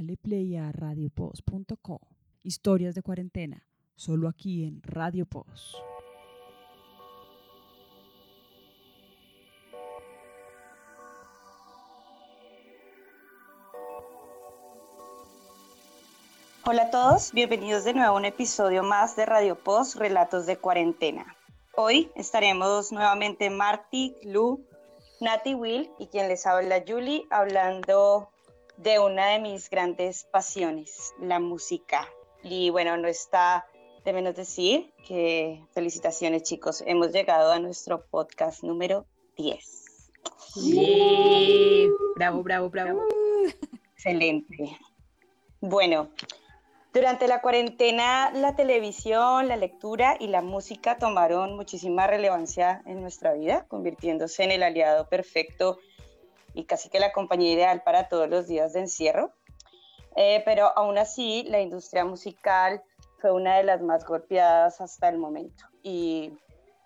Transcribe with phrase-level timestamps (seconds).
[0.00, 0.72] Dale play a.
[2.42, 3.66] Historias de cuarentena,
[3.96, 5.74] solo aquí en Radio Post.
[16.64, 20.56] Hola a todos, bienvenidos de nuevo a un episodio más de Radio Post Relatos de
[20.56, 21.36] Cuarentena.
[21.76, 24.64] Hoy estaremos nuevamente Marty, Lu,
[25.20, 28.30] Nati Will y quien les habla Julie hablando
[28.82, 32.08] de una de mis grandes pasiones, la música.
[32.42, 33.66] Y bueno, no está
[34.04, 39.04] de menos decir que felicitaciones chicos, hemos llegado a nuestro podcast número
[39.36, 39.84] 10.
[40.54, 41.88] Sí.
[42.16, 43.02] Bravo, bravo, bravo.
[43.92, 44.78] Excelente.
[45.60, 46.08] Bueno,
[46.94, 53.34] durante la cuarentena la televisión, la lectura y la música tomaron muchísima relevancia en nuestra
[53.34, 55.78] vida, convirtiéndose en el aliado perfecto
[56.54, 59.32] y casi que la compañía ideal para todos los días de encierro.
[60.16, 62.82] Eh, pero aún así, la industria musical
[63.20, 66.32] fue una de las más golpeadas hasta el momento y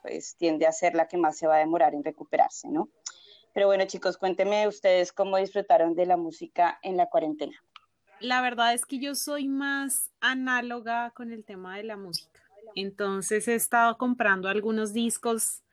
[0.02, 2.88] pues tiende a ser la que más se va a demorar en recuperarse, ¿no?
[3.54, 7.56] Pero bueno, chicos, cuéntenme ustedes cómo disfrutaron de la música en la cuarentena.
[8.20, 12.40] La verdad es que yo soy más análoga con el tema de la música.
[12.74, 15.63] Entonces he estado comprando algunos discos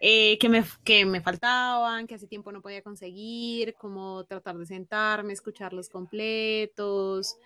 [0.00, 4.64] eh, que, me, que me faltaban, que hace tiempo no podía conseguir, como tratar de
[4.64, 7.36] sentarme, escucharlos completos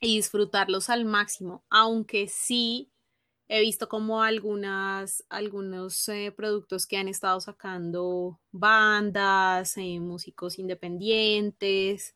[0.00, 2.90] y disfrutarlos al máximo, aunque sí
[3.46, 12.14] he visto como algunas, algunos eh, productos que han estado sacando bandas, eh, músicos independientes,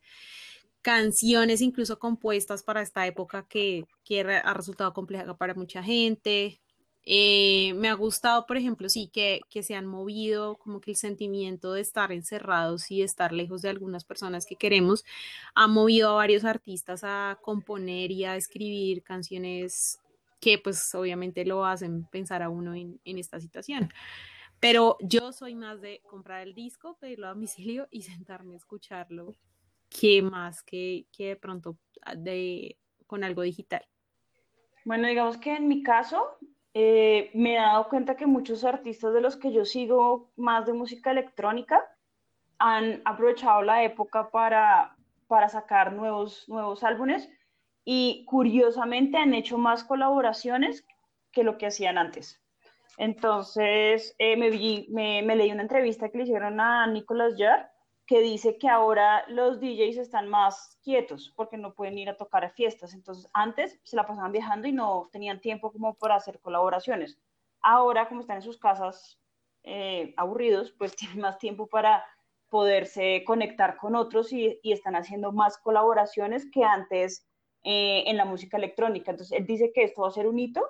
[0.80, 6.62] canciones incluso compuestas para esta época que, que ha resultado compleja para mucha gente.
[7.06, 10.96] Eh, me ha gustado, por ejemplo, sí, que, que, se han movido, como que el
[10.96, 15.04] sentimiento de estar encerrados y estar lejos de algunas personas que queremos,
[15.54, 19.98] ha movido a varios artistas a componer y a escribir canciones
[20.44, 23.90] que pues obviamente lo hacen pensar a uno en, esta situación.
[24.60, 29.34] Pero yo soy más de comprar el disco, pedirlo a domicilio y sentarme a escucharlo,
[29.88, 31.78] que más que, que de pronto
[32.16, 32.76] de,
[33.06, 33.86] con algo digital.
[34.84, 36.36] Bueno, digamos que en mi caso,
[36.74, 40.72] eh, me he dado cuenta que muchos artistas de los que yo sigo más de
[40.72, 41.84] música electrónica
[42.58, 44.96] han aprovechado la época para,
[45.28, 47.30] para sacar nuevos, nuevos álbumes
[47.84, 50.84] y curiosamente han hecho más colaboraciones
[51.30, 52.40] que lo que hacían antes.
[52.96, 57.68] Entonces, eh, me, vi, me, me, leí una entrevista que le hicieron a Nicolas Jarre
[58.06, 62.44] que dice que ahora los DJs están más quietos porque no pueden ir a tocar
[62.44, 62.92] a fiestas.
[62.92, 67.18] Entonces, antes se la pasaban viajando y no tenían tiempo como para hacer colaboraciones.
[67.62, 69.18] Ahora, como están en sus casas
[69.62, 72.04] eh, aburridos, pues tienen más tiempo para
[72.50, 77.26] poderse conectar con otros y, y están haciendo más colaboraciones que antes
[77.64, 79.12] eh, en la música electrónica.
[79.12, 80.62] Entonces, él dice que esto va a ser un hito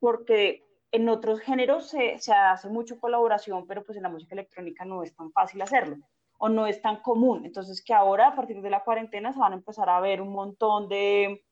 [0.00, 4.86] porque en otros géneros se, se hace mucho colaboración, pero pues en la música electrónica
[4.86, 5.98] no es tan fácil hacerlo
[6.38, 7.44] o no es tan común.
[7.44, 10.32] Entonces, que ahora, a partir de la cuarentena, se van a empezar a ver un
[10.32, 11.44] montón de,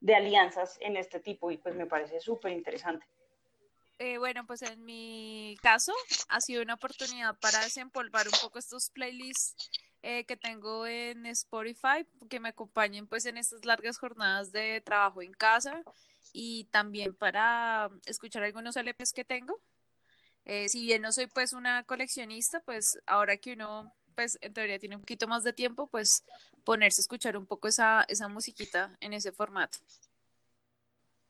[0.00, 3.06] de alianzas en este tipo y pues me parece súper interesante.
[3.98, 5.92] Eh, bueno, pues en mi caso
[6.28, 9.56] ha sido una oportunidad para desempolvar un poco estos playlists
[10.02, 15.20] eh, que tengo en Spotify, que me acompañen pues en estas largas jornadas de trabajo
[15.20, 15.82] en casa
[16.32, 19.60] y también para escuchar algunos LPs que tengo.
[20.44, 24.80] Eh, si bien no soy pues una coleccionista, pues ahora que uno pues en teoría
[24.80, 26.24] tiene un poquito más de tiempo, pues
[26.64, 29.78] ponerse a escuchar un poco esa, esa musiquita en ese formato.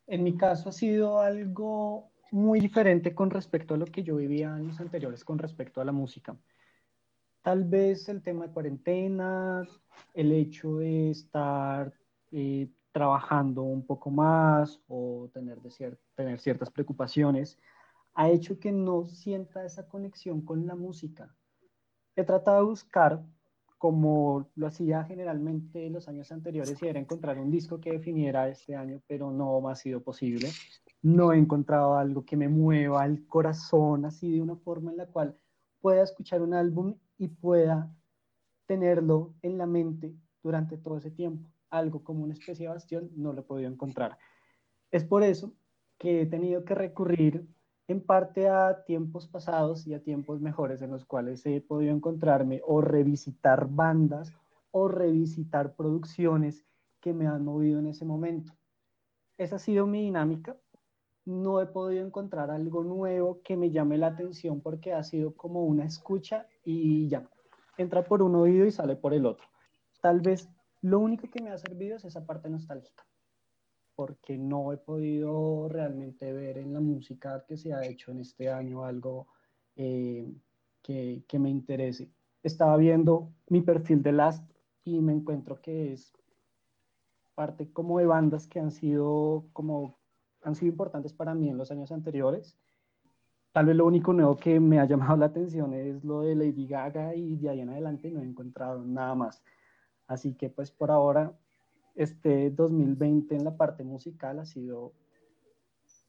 [0.06, 4.54] En mi caso ha sido algo muy diferente con respecto a lo que yo vivía
[4.54, 6.34] años anteriores con respecto a la música.
[7.43, 9.69] Tal vez el tema de cuarentena,
[10.15, 11.93] el hecho de estar
[12.32, 17.59] eh, trabajando un poco más o tener, de cier tener ciertas preocupaciones,
[18.15, 21.34] ha hecho que no sienta esa conexión con la música
[22.20, 23.22] he tratado de buscar,
[23.78, 28.48] como lo hacía generalmente en los años anteriores, y era encontrar un disco que definiera
[28.48, 30.48] este año, pero no ha sido posible.
[31.00, 35.06] No he encontrado algo que me mueva el corazón así de una forma en la
[35.06, 35.37] cual
[35.81, 37.94] pueda escuchar un álbum y pueda
[38.66, 40.12] tenerlo en la mente
[40.43, 41.48] durante todo ese tiempo.
[41.70, 44.19] Algo como una especie de bastión no lo he podido encontrar.
[44.90, 45.54] Es por eso
[45.98, 47.46] que he tenido que recurrir
[47.88, 52.61] en parte a tiempos pasados y a tiempos mejores en los cuales he podido encontrarme
[52.67, 54.32] o revisitar bandas
[54.70, 56.64] o revisitar producciones
[57.00, 58.52] que me han movido en ese momento.
[59.38, 60.56] Esa ha sido mi dinámica.
[61.25, 65.64] No he podido encontrar algo nuevo que me llame la atención porque ha sido como
[65.64, 67.29] una escucha y ya.
[67.79, 69.46] Entra por un oído y sale por el otro.
[70.00, 70.50] Tal vez
[70.81, 73.05] Lo único que me ha servido es esa parte nostálgica,
[73.98, 78.48] porque no he podido realmente ver en la música que se ha hecho en este
[78.48, 79.26] año algo
[79.74, 80.24] eh,
[80.80, 82.08] que, que, me interese.
[82.44, 84.48] Estaba viendo mi perfil de Last
[84.84, 86.12] y me encuentro que es
[87.34, 89.98] parte como de bandas que han sido como
[90.42, 92.56] han sido importantes para mí en los años anteriores.
[93.50, 96.68] Tal vez lo único nuevo que me ha llamado la atención es lo de Lady
[96.68, 99.42] Gaga y de ahí en adelante no he encontrado nada más.
[100.06, 101.36] Así que pues por ahora
[101.98, 104.92] este 2020 en la parte musical ha sido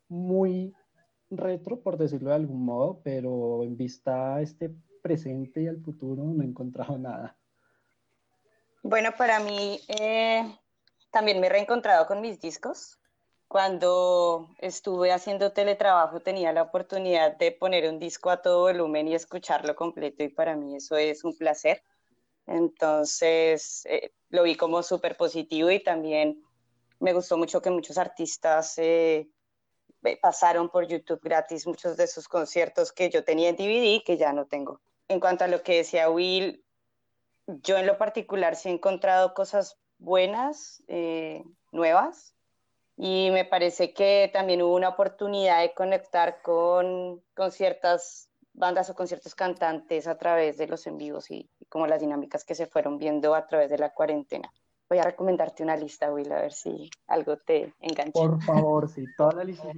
[0.07, 0.74] muy
[1.31, 4.71] retro, por decirlo de algún modo, pero en vista a este
[5.01, 7.36] presente y al futuro no he encontrado nada.
[8.83, 10.44] Bueno, para mí eh,
[11.12, 13.00] también me he reencontrado con mis discos.
[13.47, 19.15] Cuando estuve haciendo teletrabajo tenía la oportunidad de poner un disco a todo volumen y
[19.15, 21.81] escucharlo completo y para mí eso es un placer.
[22.50, 26.44] Entonces eh, lo vi como súper positivo y también
[27.00, 29.30] me gustó mucho que muchos artistas eh,
[30.22, 34.34] pasaron por YouTube gratis muchos de sus conciertos que yo tenía en DVD que ya
[34.34, 34.81] no tengo.
[35.07, 36.63] En cuanto a lo que decía Will,
[37.46, 42.34] yo en lo particular sí he encontrado cosas buenas, eh, nuevas,
[42.98, 48.96] y me parece que también hubo una oportunidad de conectar con, con ciertas bandas o
[48.96, 52.68] con ciertos cantantes a través de los en vivos y, como las dinámicas que se
[52.68, 54.51] fueron viendo a través de la cuarentena.
[54.89, 58.12] Voy a recomendarte una lista, Will, a ver si algo te engancha.
[58.12, 59.71] Por favor, sí, toda la lista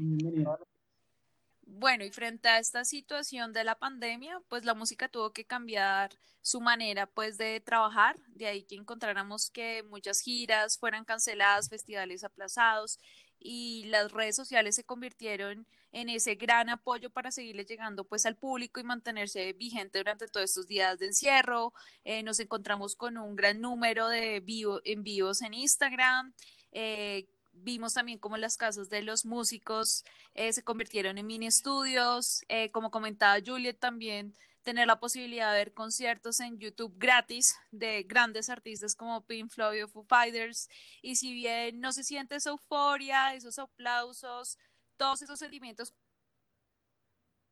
[1.65, 6.11] Bueno, y frente a esta situación de la pandemia, pues la música tuvo que cambiar
[6.41, 12.23] su manera pues de trabajar, de ahí que encontráramos que muchas giras fueran canceladas, festivales
[12.23, 12.97] aplazados
[13.43, 18.37] y las redes sociales se convirtieron en ese gran apoyo para seguirle llegando pues al
[18.37, 21.73] público y mantenerse vigente durante todos estos días de encierro.
[22.05, 24.43] Eh, nos encontramos con un gran número de
[24.85, 26.33] envíos en Instagram.
[26.71, 30.05] Eh, vimos también cómo las casas de los músicos
[30.35, 32.43] eh, se convirtieron en mini estudios.
[32.71, 38.49] como comentaba Juliet también tener la posibilidad de ver conciertos en YouTube gratis de grandes
[38.49, 40.69] artistas como Pink Floyd o Foo Fighters.
[41.01, 44.57] Y si bien no se siente esa euforia, esos aplausos,
[44.97, 45.93] todos esos sentimientos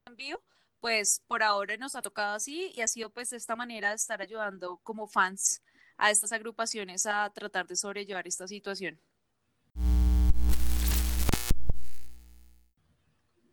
[0.05, 0.43] en vivo,
[0.79, 3.95] pues por ahora nos ha tocado así y ha sido pues de esta manera de
[3.95, 5.61] estar ayudando como fans
[5.97, 9.01] a estas agrupaciones a tratar de sobrellevar esta situación.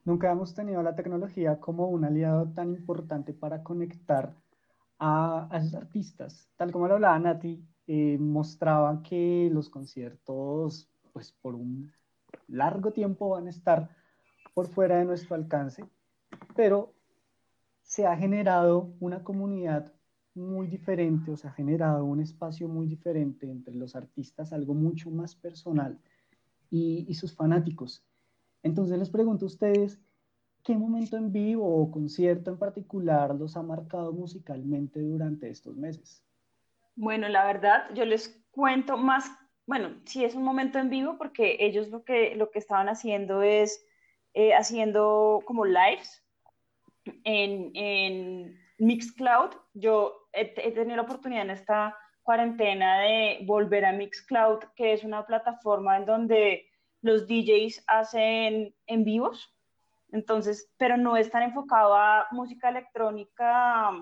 [0.06, 4.32] Nunca hemos tenido la tecnología como un aliado tan importante para conectar
[5.00, 6.48] a, a esos artistas.
[6.56, 11.92] Tal como lo hablaba Nati, eh, mostraba que los conciertos, pues por un
[12.46, 13.90] largo tiempo van a estar
[14.54, 15.84] por fuera de nuestro alcance,
[16.54, 16.92] pero
[17.82, 19.92] se ha generado una comunidad
[20.36, 25.10] muy diferente, o se ha generado un espacio muy diferente entre los artistas, algo mucho
[25.10, 25.98] más personal
[26.70, 28.04] y sus fanáticos.
[28.62, 30.00] Entonces les pregunto a ustedes,
[30.64, 36.24] ¿qué momento en vivo o concierto en particular los ha marcado musicalmente durante estos meses?
[36.96, 39.30] Bueno, la verdad, yo les cuento más,
[39.66, 43.42] bueno, sí es un momento en vivo porque ellos lo que, lo que estaban haciendo
[43.42, 43.84] es
[44.34, 46.24] eh, haciendo como lives
[47.24, 49.50] en, en Mixcloud.
[49.74, 55.04] Yo he, he tenido la oportunidad en esta cuarentena de volver a Mixcloud, que es
[55.04, 56.66] una plataforma en donde
[57.06, 59.56] los DJs hacen en vivos,
[60.12, 63.92] entonces, pero no es tan enfocado a música electrónica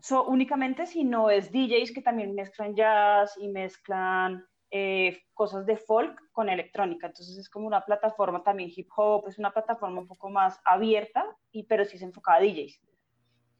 [0.00, 6.30] so, únicamente, sino es DJs que también mezclan jazz y mezclan eh, cosas de folk
[6.32, 7.06] con electrónica.
[7.06, 11.24] Entonces es como una plataforma también hip hop, es una plataforma un poco más abierta,
[11.50, 12.80] y, pero sí se enfocada a DJs.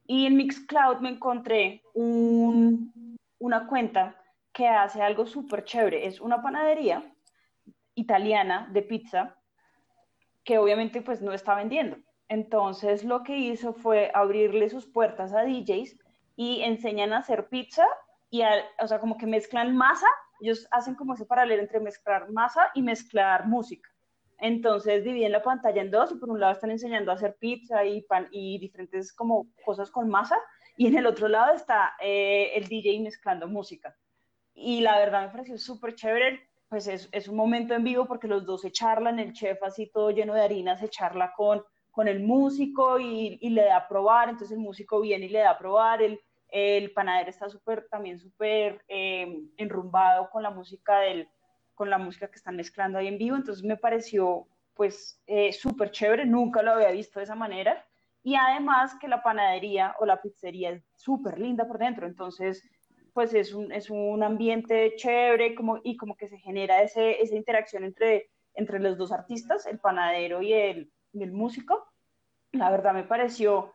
[0.07, 4.15] Y en Mixcloud me encontré un, una cuenta
[4.51, 6.05] que hace algo súper chévere.
[6.05, 7.03] Es una panadería
[7.95, 9.37] italiana de pizza
[10.43, 11.97] que obviamente pues no está vendiendo.
[12.27, 15.97] Entonces lo que hizo fue abrirle sus puertas a DJs
[16.35, 17.85] y enseñan a hacer pizza
[18.29, 18.41] y
[18.79, 20.07] o sea como que mezclan masa,
[20.39, 23.89] ellos hacen como ese paralelo entre mezclar masa y mezclar música.
[24.37, 27.85] Entonces dividen la pantalla en dos y por un lado están enseñando a hacer pizza
[27.85, 30.37] y pan y diferentes como cosas con masa
[30.77, 33.95] y en el otro lado está eh, el DJ mezclando música.
[34.53, 38.45] Y la verdad me pareció súper chévere pues es, un momento en vivo porque los
[38.45, 41.61] dos se charlan, el chef así todo lleno de harina se charla con,
[41.91, 45.39] con el músico y, y le da a probar, entonces el músico viene y le
[45.39, 51.01] da a probar, el, el panadero está súper, también súper eh, enrumbado con la música
[51.01, 51.27] del,
[51.75, 55.91] con la música que están mezclando ahí en vivo, entonces me pareció pues eh, súper
[55.91, 57.85] chévere, nunca lo había visto de esa manera,
[58.23, 62.63] y además que la panadería o la pizzería es súper linda por dentro, entonces
[63.13, 67.35] pues es un, es un ambiente chévere como, y como que se genera ese, esa
[67.35, 71.87] interacción entre, entre los dos artistas, el panadero y el, el músico.
[72.51, 73.73] La verdad me pareció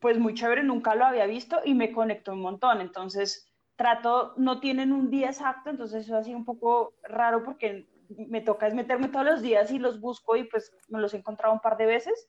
[0.00, 2.80] pues muy chévere, nunca lo había visto y me conectó un montón.
[2.80, 7.86] Entonces, trato, no tienen un día exacto, entonces eso ha sido un poco raro porque
[8.08, 11.18] me toca es meterme todos los días y los busco y pues me los he
[11.18, 12.28] encontrado un par de veces,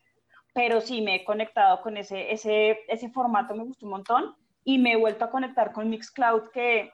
[0.54, 4.78] pero sí me he conectado con ese, ese, ese formato, me gustó un montón y
[4.78, 6.92] me he vuelto a conectar con Mixcloud que,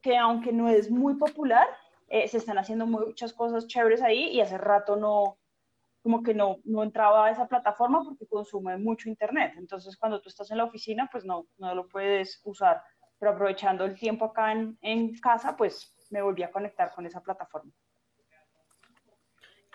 [0.00, 1.66] que aunque no es muy popular,
[2.08, 5.38] eh, se están haciendo muchas cosas chéveres ahí y hace rato no,
[6.02, 9.54] como que no, no entraba a esa plataforma porque consume mucho internet.
[9.56, 12.82] Entonces, cuando tú estás en la oficina, pues no, no lo puedes usar.
[13.18, 17.20] Pero aprovechando el tiempo acá en, en casa, pues me volví a conectar con esa
[17.20, 17.72] plataforma.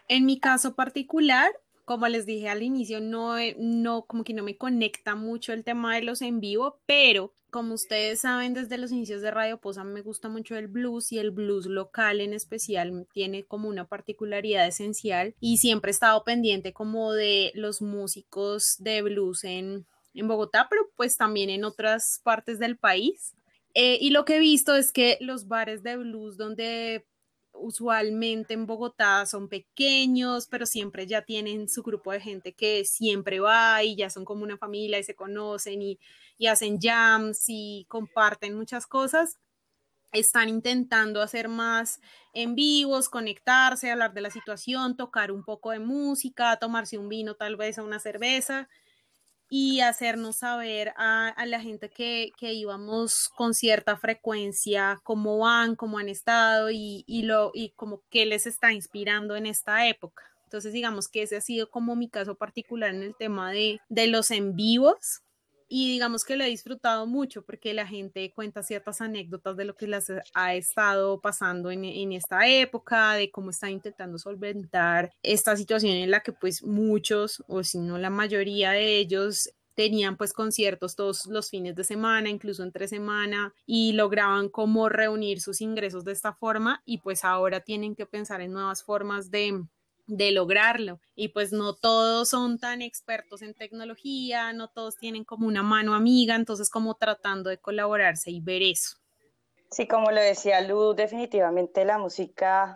[0.08, 1.52] En mi caso particular,
[1.86, 5.96] como les dije al inicio, no, no, como que no me conecta mucho el tema
[5.96, 10.02] de los en vivo, pero como ustedes saben, desde los inicios de Radio Posa me
[10.02, 15.36] gusta mucho el blues y el blues local en especial tiene como una particularidad esencial
[15.40, 19.86] y siempre he estado pendiente como de los músicos de blues en,
[20.16, 23.36] en Bogotá, pero pues también en otras partes del país.
[23.76, 27.06] Eh, y lo que he visto es que los bares de blues donde
[27.64, 33.40] usualmente en Bogotá son pequeños, pero siempre ya tienen su grupo de gente que siempre
[33.40, 36.00] va y ya son como una familia y se conocen y,
[36.48, 39.40] hacen jams y comparten muchas cosas.
[40.12, 42.02] Están intentando hacer más
[42.34, 47.36] en vivos, conectarse, hablar de la situación, tocar un poco de música, tomarse un vino,
[47.36, 48.70] tal vez a una cerveza
[49.50, 56.10] y hacernos saber a, la gente que, íbamos con cierta frecuencia cómo van, cómo han
[56.10, 60.24] estado y, lo, y como qué les está inspirando en esta época.
[60.46, 64.08] Entonces, digamos que ese ha sido como mi caso particular en el tema de, de
[64.08, 65.24] los en vivos
[65.76, 69.76] y digamos que lo he disfrutado mucho porque la gente cuenta ciertas anécdotas de lo
[69.76, 75.58] que les ha estado pasando en, en, esta época, de cómo están intentando solventar esta
[75.58, 80.32] situación en la que pues muchos, o si no la mayoría de ellos, tenían pues
[80.32, 86.06] conciertos todos los fines de semana, incluso entre semana, y lograban como reunir sus ingresos
[86.06, 89.66] de esta forma y pues ahora tienen que pensar en nuevas formas de
[90.08, 91.00] de lograrlo.
[91.16, 95.94] Y pues no todos son tan expertos en tecnología, no todos tienen como una mano
[95.94, 98.98] amiga, entonces como tratando de colaborarse y ver eso.
[99.72, 102.74] Sí, como lo decía Lu, definitivamente la música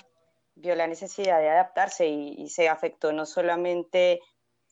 [0.56, 4.20] vio la necesidad de adaptarse y, se afectó no solamente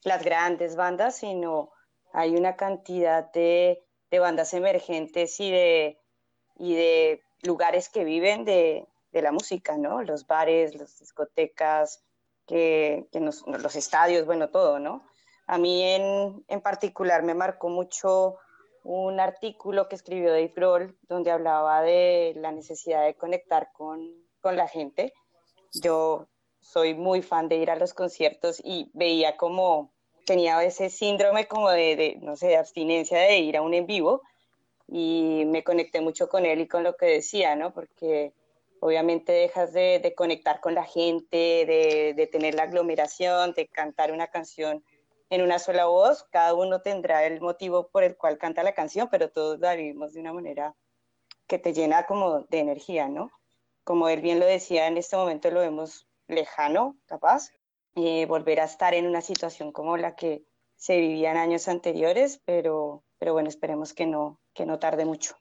[0.03, 1.71] las grandes bandas, sino
[2.13, 3.81] hay una cantidad de,
[4.11, 5.99] bandas emergentes y de,
[6.57, 10.01] y de lugares que viven de, de la música, ¿no?
[10.03, 12.01] Los bares, las discotecas,
[12.45, 15.03] que, los estadios, bueno, todo, ¿no?
[15.47, 18.37] A mí en, en, particular me marcó mucho
[18.83, 23.99] un artículo que escribió Dave Grohl donde hablaba de la necesidad de conectar con,
[24.41, 25.13] con la gente.
[25.73, 26.27] Yo
[26.61, 29.91] soy muy fan de ir a los conciertos y veía como
[30.25, 33.85] tenía ese síndrome como de, de, no sé, de abstinencia de ir a un en
[33.85, 34.21] vivo
[34.87, 37.73] y me conecté mucho con él y con lo que decía, ¿no?
[37.73, 38.33] Porque
[38.85, 41.65] obviamente dejas de, conectar con la gente,
[42.15, 44.83] de, tener la aglomeración, de cantar una canción
[45.31, 46.27] en una sola voz.
[46.29, 50.13] Cada uno tendrá el motivo por el cual canta la canción, pero todos la vivimos
[50.13, 50.75] de una manera
[51.47, 53.31] que te llena como de energía, ¿no?
[53.83, 57.49] Como él bien lo decía, en este momento lo vemos lejano, capaz,
[57.95, 62.39] eh, volver a estar en una situación como la que se vivía en años anteriores,
[62.45, 65.35] pero, pero bueno, esperemos que no, que no tarde mucho.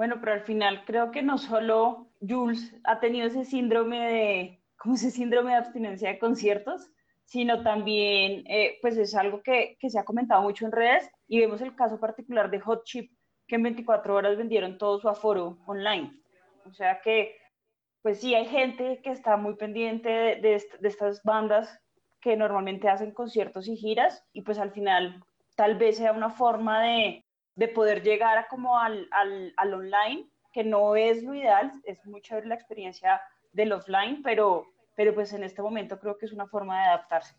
[0.00, 4.94] Bueno, pero al final creo que no solo Jules ha tenido ese síndrome de, como
[4.94, 6.90] ese síndrome de abstinencia de conciertos,
[7.26, 11.40] sino también, eh, pues es algo que, que, se ha comentado mucho en redes y
[11.40, 13.12] vemos el caso particular de Hot Chip,
[13.46, 16.18] que en 24 horas vendieron todo su aforo online.
[16.64, 17.36] O sea que,
[18.00, 21.78] pues sí, hay gente que está muy pendiente de, de, de estas bandas
[22.22, 25.22] que normalmente hacen conciertos y giras y pues al final
[25.56, 30.28] tal vez sea una forma de, de poder llegar a como al, al, al, online,
[30.52, 33.20] que no es lo ideal, es muy chévere la experiencia
[33.52, 34.66] del offline, pero,
[34.96, 37.34] pero pues en este momento creo que es una forma de adaptarse.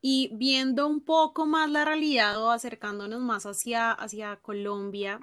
[0.00, 5.20] Y viendo un poco más la realidad o acercándonos más hacia, hacia Colombia,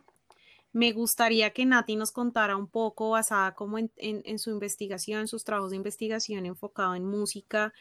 [0.73, 5.27] me gustaría que Nati nos contara un poco, basada como en, en, en su investigación,
[5.27, 7.73] sus trabajos de investigación enfocado en música,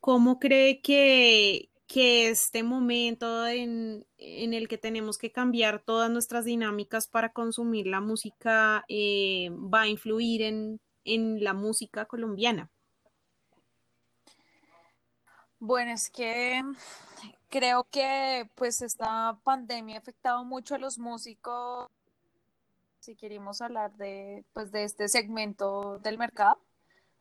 [0.00, 7.08] cómo cree que, que este momento en, el que tenemos que cambiar todas nuestras dinámicas
[7.08, 10.80] para consumir la música eh, va a influir en,
[11.42, 12.70] la música colombiana?
[15.58, 16.62] Bueno, es que
[17.48, 21.90] creo que pues esta pandemia ha afectado mucho a los músicos,
[23.00, 26.60] si queremos hablar de, pues, de este segmento del mercado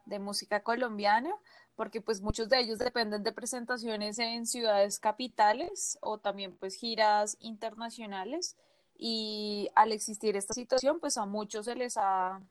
[0.05, 1.33] de música colombiana,
[1.79, 7.37] porque pues muchos de ellos dependen de presentaciones en ciudades capitales o también pues giras
[7.39, 8.57] internacionales
[8.97, 12.41] y al existir esta situación pues a muchos se les ha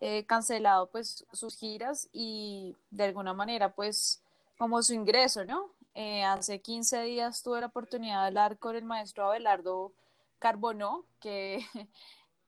[0.00, 4.20] eh, cancelado pues sus giras y de alguna manera pues
[4.58, 5.70] como su ingreso, ¿no?
[5.94, 9.92] Eh, hace 15 días tuve la oportunidad de hablar con el maestro Abelardo
[10.40, 11.64] Carbonó, que,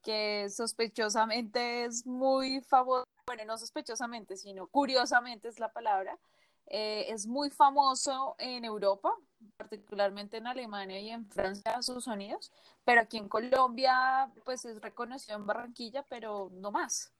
[0.03, 6.17] que sospechosamente es muy famoso bueno, no sospechosamente, sino curiosamente es la palabra,
[6.65, 9.13] eh, es muy famoso en Europa,
[9.55, 12.51] particularmente en Alemania y en Francia sus sonidos,
[12.83, 17.11] pero aquí en Colombia pues es reconocido en Barranquilla, pero no más.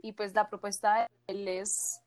[0.00, 2.00] Y pues la propuesta de él es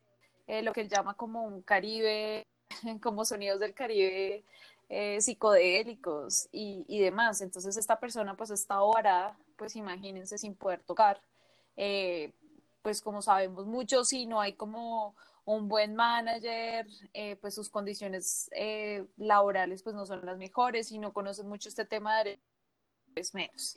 [0.48, 2.44] eh, lo que él llama como un Caribe,
[3.00, 4.42] como sonidos del Caribe
[4.88, 7.42] eh, psicodélicos y, demás.
[7.42, 11.22] Entonces esta persona pues está ahora, pues imagínense, sin poder tocar
[12.82, 18.48] pues como sabemos mucho, si no hay como un buen manager, eh, pues sus condiciones
[18.54, 22.40] eh, laborales pues no son las mejores, y no conoces mucho este tema de
[23.14, 23.76] pues menos.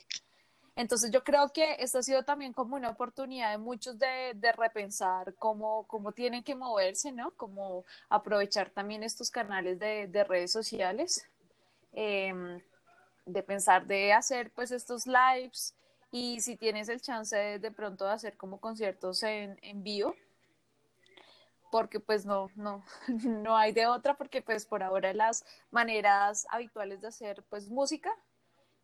[0.76, 4.52] Entonces yo creo que esta ha sido también como una oportunidad de muchos de, de
[4.52, 7.30] repensar cómo, cómo, tienen que moverse, ¿no?
[7.32, 11.26] Cómo aprovechar también estos canales de, de redes sociales,
[11.94, 12.60] eh,
[13.24, 15.74] de pensar de hacer pues estos lives,
[16.10, 20.14] y si tienes el chance de, pronto de hacer como conciertos en, en vivo,
[21.70, 22.84] porque pues no, no,
[23.24, 28.12] no hay de otra, porque pues por ahora las maneras habituales de hacer pues música,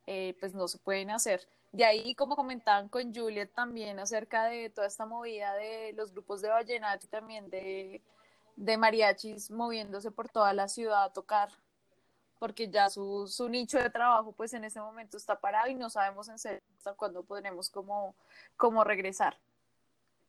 [0.07, 1.49] eh, pues no se pueden hacer.
[1.71, 6.43] De ahí, como comentaban con Juliet también acerca de toda esta movida de los grupos
[6.43, 8.03] de vallenato y también de,
[8.57, 11.49] de mariachis moviéndose por toda la ciudad a tocar
[12.43, 15.89] porque ya su, su, nicho de trabajo pues en este momento está parado y no
[15.89, 18.17] sabemos en serio hasta cuándo podremos como,
[18.57, 19.37] como regresar.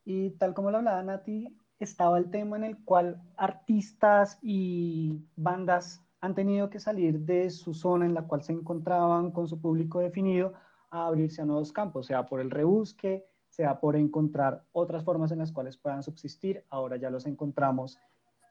[0.06, 6.04] Y tal como lo hablaba Nati, estaba el tema en el cual artistas y bandas
[6.22, 10.00] han tenido que salir de su zona en la cual se encontraban con su público
[10.00, 10.54] definido
[10.92, 15.40] a abrirse a nuevos campos, sea por el rebusque, sea por encontrar otras formas en
[15.40, 16.64] las cuales puedan subsistir.
[16.70, 17.98] Ahora ya los encontramos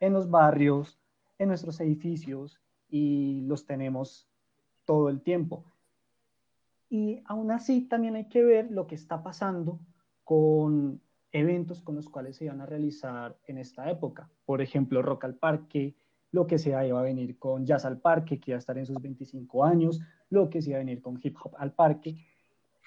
[0.00, 0.98] en los barrios,
[1.38, 2.62] en nuestros edificios,
[2.92, 4.28] y los tenemos
[4.85, 5.64] todo el tiempo.
[6.90, 9.81] Y aún así también hay que ver lo que está pasando
[10.24, 11.00] con
[11.33, 14.28] eventos con los cuales se van a realizar en esta época.
[14.44, 15.96] Por ejemplo, Rock al Parque,
[16.33, 18.85] lo que se va a venir con Jazz al Parque, que va a estar en
[18.85, 22.14] sus 25 años, lo que se va a venir con Hip Hop al Parque.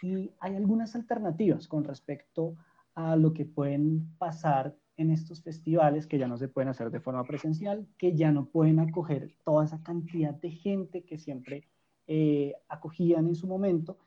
[0.04, 2.56] Y hay algunas alternativas con respecto
[2.94, 7.00] a lo que pueden pasar en estos festivales que ya no se pueden hacer de
[7.00, 11.68] forma presencial, que ya no pueden acoger toda esa cantidad de gente que siempre
[12.08, 13.98] eh, acogían en su momento.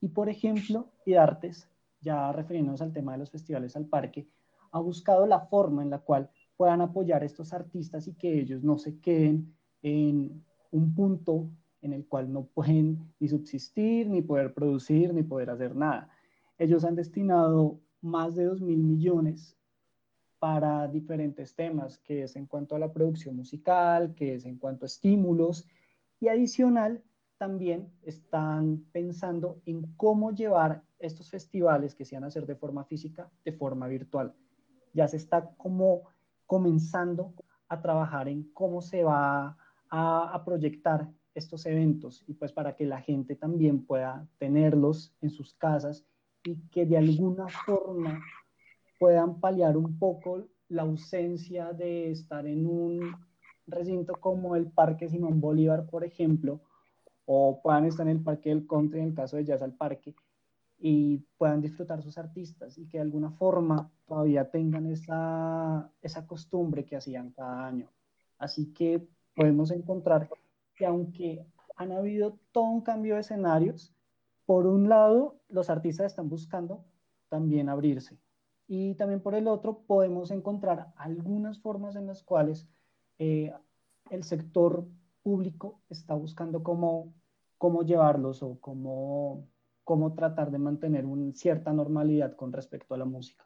[0.00, 1.68] Y por ejemplo, IDARTES,
[2.00, 4.28] ya refiriéndonos al tema de los festivales al parque,
[4.72, 8.62] ha buscado la forma en la cual puedan apoyar a estos artistas y que ellos
[8.62, 11.50] no se queden en un punto
[11.82, 16.08] en el cual no pueden ni subsistir, ni poder producir, ni poder hacer nada.
[16.58, 19.56] Ellos han destinado más de 2 mil millones
[20.40, 24.84] para diferentes temas, que es en cuanto a la producción musical, que es en cuanto
[24.84, 25.68] a estímulos,
[26.18, 27.02] y adicional
[27.38, 32.84] también están pensando en cómo llevar estos festivales que se van a hacer de forma
[32.84, 34.34] física, de forma virtual.
[34.94, 36.04] Ya se está como
[36.46, 37.34] comenzando
[37.68, 39.56] a trabajar en cómo se va
[39.90, 45.30] a, a proyectar estos eventos y pues para que la gente también pueda tenerlos en
[45.30, 46.04] sus casas
[46.44, 48.20] y que de alguna forma
[49.00, 53.16] puedan paliar un poco la ausencia de estar en un
[53.66, 56.60] recinto como el Parque Simón Bolívar, por ejemplo,
[57.24, 60.14] o puedan estar en el Parque del Country, en el caso de Jazz al Parque,
[60.78, 66.84] y puedan disfrutar sus artistas y que de alguna forma todavía tengan esa, esa costumbre
[66.84, 67.88] que hacían cada año.
[68.38, 70.28] Así que podemos encontrar
[70.76, 73.94] que aunque han habido todo un cambio de escenarios,
[74.44, 76.84] por un lado, los artistas están buscando
[77.30, 78.18] también abrirse,
[78.72, 82.68] y también por el otro podemos encontrar algunas formas en las cuales
[83.18, 83.52] eh,
[84.10, 84.86] el sector
[85.24, 87.12] público está buscando cómo,
[87.58, 89.48] cómo llevarlos o cómo,
[89.82, 93.44] cómo tratar de mantener una cierta normalidad con respecto a la música.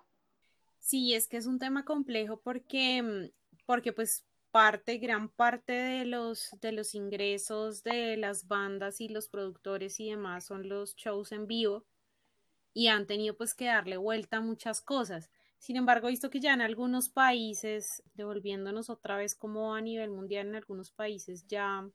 [0.78, 3.32] Sí, es que es un tema complejo porque,
[3.64, 9.30] porque pues parte, gran parte de los, de los ingresos de las bandas y los
[9.30, 11.86] productores y demás son los shows en vivo
[12.74, 15.30] y han tenido pues que darle vuelta a muchas cosas.
[15.58, 20.48] Sin embargo, visto que ya en algunos países, devolviéndonos otra vez como a nivel mundial,
[20.48, 21.88] en algunos países ya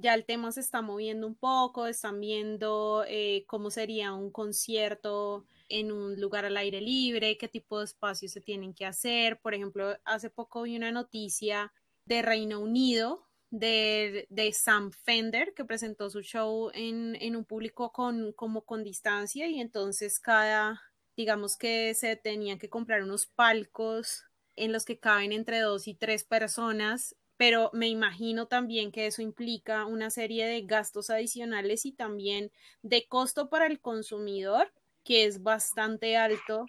[0.00, 5.44] ya el tema se está moviendo un poco, están viendo eh, cómo sería un concierto
[5.68, 9.40] en un lugar al aire libre, qué tipo de espacios se tienen que hacer.
[9.40, 11.72] Por ejemplo, hace poco vi una noticia
[12.04, 17.92] de Reino Unido de, de Sam Fender que presentó su show en, en, un público
[17.92, 20.82] con, como con distancia y entonces cada,
[21.16, 24.24] digamos que se tenían que comprar unos palcos
[24.56, 29.22] en los que caben entre dos y tres personas pero me imagino también que eso
[29.22, 32.50] implica una serie de gastos adicionales y también
[32.82, 34.72] de costo para el consumidor
[35.08, 36.66] que es bastante alto,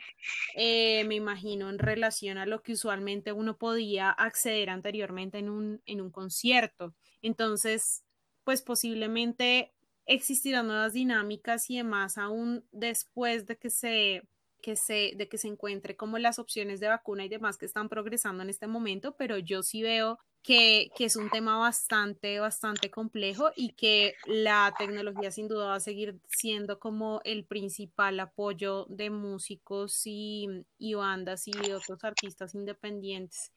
[0.55, 5.81] eh, me imagino, en relación a lo que usualmente uno podía acceder anteriormente en un,
[5.85, 6.95] en un concierto.
[7.21, 8.05] Entonces,
[8.45, 9.73] pues posiblemente
[10.05, 14.23] existirán nuevas dinámicas y demás aún después de que se
[14.61, 17.89] que se, de que se encuentre como las opciones de vacuna y demás que están
[17.89, 23.51] progresando en este momento, pero yo sí veo que, es un tema bastante, bastante complejo
[23.55, 29.09] y que la tecnología sin duda va a seguir siendo como el principal apoyo de
[29.09, 33.51] músicos y, y bandas y otros artistas independientes.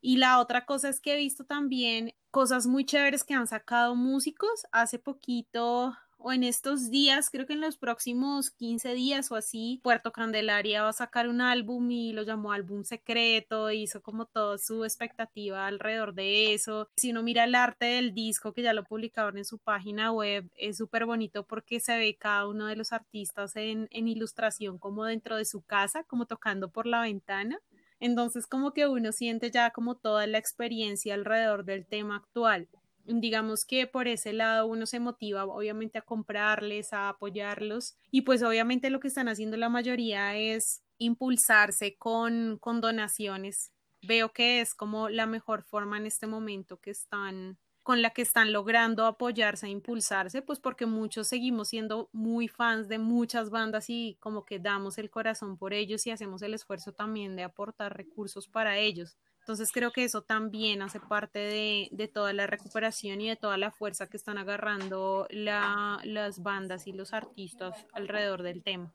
[0.00, 3.94] Y la otra cosa es que he visto también cosas muy chéveres que han sacado
[3.94, 4.66] músicos.
[4.72, 9.80] Hace poquito o en estos días, creo que en los próximos 15 días o así,
[9.82, 14.58] Puerto Candelaria va a sacar un álbum y lo llamó álbum secreto, hizo como toda
[14.58, 16.88] su expectativa alrededor de eso.
[16.96, 20.50] Si uno mira el arte del disco que ya lo publicaron en su página web,
[20.56, 25.04] es súper bonito porque se ve cada uno de los artistas en, en ilustración como
[25.04, 27.58] dentro de su casa, como tocando por la ventana.
[27.98, 32.68] Entonces como que uno siente ya como toda la experiencia alrededor del tema actual
[33.06, 38.42] digamos que por ese lado uno se motiva obviamente a comprarles, a apoyarlos y pues
[38.42, 43.72] obviamente lo que están haciendo la mayoría es impulsarse con, con donaciones.
[44.02, 48.22] Veo que es como la mejor forma en este momento que están con la que
[48.22, 53.88] están logrando apoyarse e impulsarse, pues porque muchos seguimos siendo muy fans de muchas bandas
[53.88, 57.96] y como que damos el corazón por ellos y hacemos el esfuerzo también de aportar
[57.96, 59.16] recursos para ellos.
[59.40, 63.70] Entonces creo que eso también hace parte de, toda la recuperación y de toda la
[63.70, 68.92] fuerza que están agarrando las bandas y los artistas alrededor del tema.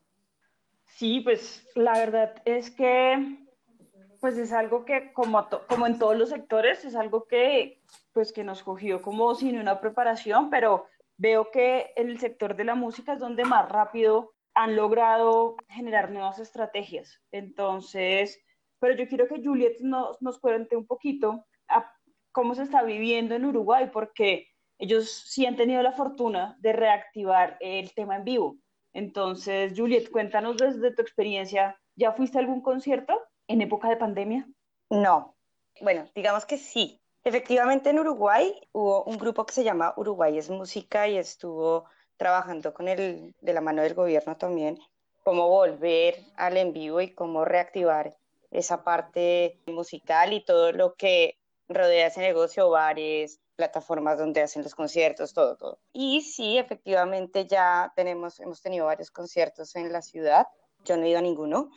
[0.85, 3.37] Sí, pues la verdad es que
[4.21, 7.81] pues es algo que como, como en todos los sectores es algo que
[8.13, 12.75] pues que nos cogió como sin una preparación, pero veo que el sector de la
[12.75, 17.21] música es donde más rápido han logrado generar nuevas estrategias.
[17.31, 18.39] Entonces,
[18.85, 21.43] pero yo quiero que Juliet nos, nos cuente un poquito
[22.31, 27.57] cómo se está viviendo en Uruguay, porque ellos sí han tenido la fortuna de reactivar
[27.61, 28.57] el tema en vivo.
[28.93, 34.47] Entonces, Juliet, cuéntanos desde tu experiencia, ¿ya fuiste a algún concierto en época de pandemia?
[34.91, 35.35] No,
[35.81, 37.01] bueno, digamos que sí.
[37.23, 41.85] Efectivamente, en Uruguay hubo un grupo que se llama Uruguay es Música y estuvo
[42.17, 44.77] trabajando con el, de la mano del gobierno también,
[45.23, 48.15] cómo volver al en vivo y cómo reactivar
[48.57, 51.37] esa parte musical y todo lo que
[51.67, 55.79] rodea ese negocio, bares, plataformas donde hacen los conciertos, todo, todo.
[55.93, 60.47] Y sí, efectivamente ya tenemos, hemos tenido varios conciertos en la ciudad.
[60.83, 61.69] Yo no he ido a ninguno,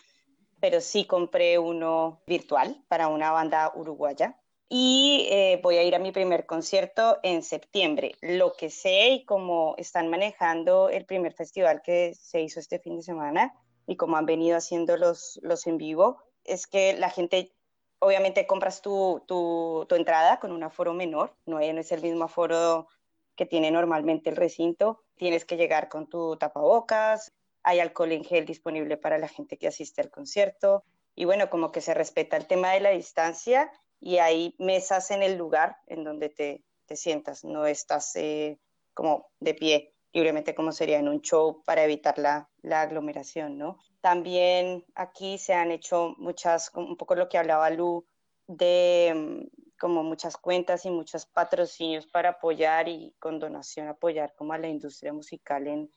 [0.60, 4.38] pero sí compré uno virtual para una banda uruguaya.
[4.70, 8.16] Y eh, voy a ir a mi primer concierto en septiembre.
[8.20, 12.96] Lo que sé y cómo están manejando el primer festival que se hizo este fin
[12.96, 13.54] de semana
[13.86, 17.52] y cómo han venido haciendo los, los en vivo, es que la gente,
[17.98, 22.88] obviamente compras tu, tu, tu entrada con un aforo menor, no, es el mismo aforo
[23.36, 27.32] que tiene normalmente el recinto, tienes que llegar con tu tapabocas,
[27.62, 30.84] hay alcohol en gel disponible para la gente que asiste al concierto.
[31.14, 35.22] Y bueno, como que se respeta el tema de la distancia y hay mesas en
[35.22, 38.58] el lugar en donde te, te sientas, no estás eh,
[38.94, 43.78] como de pie libremente como sería en un show para evitar la, la aglomeración, ¿no?
[44.00, 48.04] También aquí se han hecho muchas, un poco lo que hablaba Lu,
[48.46, 54.52] de mm, como muchas cuentas y muchos patrocinios para apoyar y con donación apoyar como
[54.52, 55.90] a la industria musical en,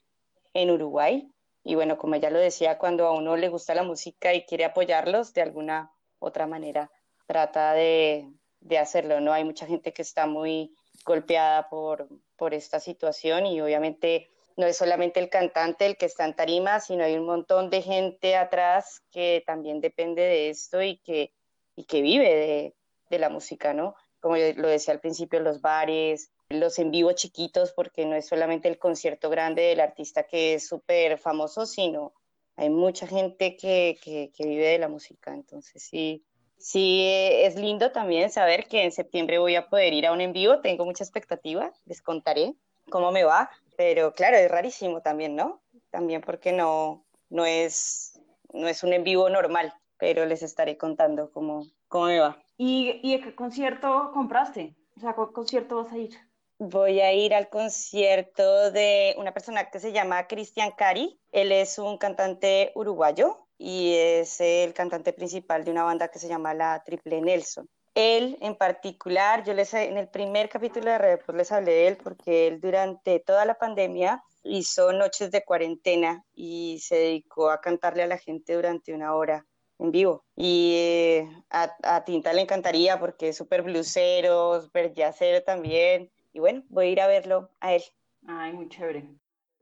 [0.54, 1.32] en Uruguay.
[1.64, 4.66] Y bueno, como ella lo decía, cuando a uno le gusta la música y quiere
[4.66, 6.92] apoyarlos de alguna otra manera,
[7.28, 9.34] trata de, de hacerlo, ¿no?
[9.34, 14.78] Hay mucha gente que está muy golpeada por, por esta situación y obviamente no es
[14.78, 19.02] solamente el cantante el que está en tarima, sino hay un montón de gente atrás
[19.12, 21.34] que también depende de esto y que,
[21.76, 22.76] y que vive de,
[23.10, 23.96] de la música, ¿no?
[24.20, 28.68] Como lo decía al principio, los bares, los en vivo chiquitos, porque no es solamente
[28.68, 32.14] el concierto grande del artista que es súper famoso, sino
[32.56, 35.34] hay mucha gente que, que, que, vive de la música.
[35.34, 36.24] Entonces sí,
[36.62, 40.32] Sí, es lindo también saber que en septiembre voy a poder ir a un en
[40.32, 40.62] vivo.
[40.62, 42.54] Tengo mucha expectativa, les contaré
[42.92, 43.50] cómo me va.
[43.78, 45.62] Pero claro, es rarísimo también, ¿no?
[45.90, 48.20] También porque no, no, es,
[48.54, 52.42] no es un en vivo normal, pero les estaré contando cómo, cómo me va.
[52.58, 54.76] ¿Y, ¿Y a qué concierto compraste?
[54.98, 56.16] O sea, ¿a qué concierto vas a ir?
[56.60, 61.20] Voy a ir al concierto de una persona que se llama Cristian Cari.
[61.32, 66.28] Él es un cantante uruguayo y es el cantante principal de una banda que se
[66.28, 67.68] llama La Triple Nelson.
[67.94, 71.88] Él en particular, yo les en el primer capítulo de Red pues les hablé de
[71.88, 77.60] él porque él durante toda la pandemia hizo noches de cuarentena y se dedicó a
[77.60, 79.46] cantarle a la gente durante una hora
[79.78, 80.24] en vivo.
[80.36, 86.40] Y eh, a, a, Tinta le encantaría porque es súper blusero, súper jazzero también y
[86.40, 87.84] bueno, voy a ir a verlo a él.
[88.28, 89.06] Ay, muy chévere.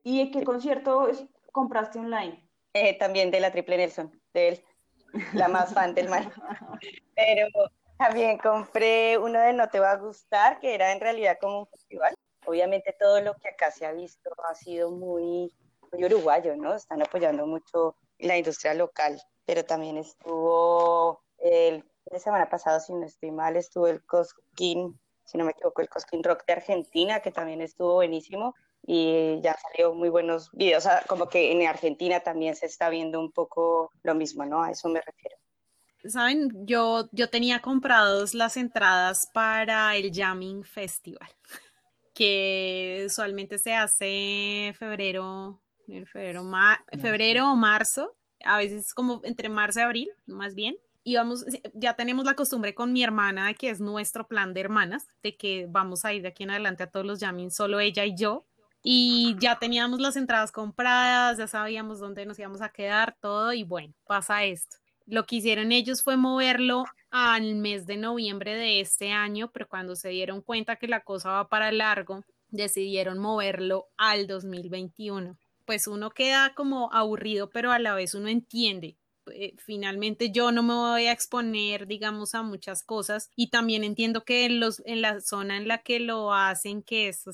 [0.03, 1.09] ¿Y en qué concierto
[1.51, 2.43] compraste online?
[2.73, 4.63] Eh, también de la Triple Nelson, de él,
[5.33, 6.31] la más fan del mal.
[7.15, 7.47] Pero
[7.99, 11.67] también compré uno de No Te Va a Gustar, que era en realidad como un
[11.67, 12.15] festival.
[12.45, 15.53] Obviamente todo lo que acá se ha visto ha sido muy,
[15.91, 16.73] muy uruguayo, ¿no?
[16.73, 23.05] Están apoyando mucho la industria local, pero también estuvo el de semana pasado, si no
[23.05, 24.97] estoy mal, estuvo el Cosquín
[25.29, 29.55] si no me equivoco, el Cosquín Rock de Argentina, que también estuvo buenísimo y ya
[29.59, 30.85] salió muy buenos videos.
[30.85, 34.63] O sea, como que en Argentina también se está viendo un poco lo mismo, ¿no?
[34.63, 35.38] A eso me refiero.
[36.05, 41.29] Saben, yo, yo tenía comprados las entradas para el Jamming Festival,
[42.13, 46.43] que usualmente se hace febrero, febrero,
[46.99, 50.77] febrero o marzo, a veces como entre marzo y abril, más bien
[51.15, 55.35] vamos, ya tenemos la costumbre con mi hermana, que es nuestro plan de hermanas, de
[55.35, 58.15] que vamos a ir de aquí en adelante a todos los jamming, solo ella y
[58.15, 58.45] yo.
[58.81, 63.63] Y ya teníamos las entradas compradas, ya sabíamos dónde nos íbamos a quedar, todo, y
[63.63, 64.77] bueno, pasa esto.
[65.10, 69.95] Lo que hicieron ellos fue moverlo al mes de noviembre de este año, pero cuando
[69.95, 75.38] se dieron cuenta que la cosa va para largo, decidieron moverlo al 2021.
[75.65, 78.98] Pues uno queda como aburrido, pero a la vez uno entiende
[79.32, 84.24] eh, finalmente yo no me voy a exponer, digamos, a muchas cosas y también entiendo
[84.24, 87.26] que en, los, en la zona en la que lo hacen, que es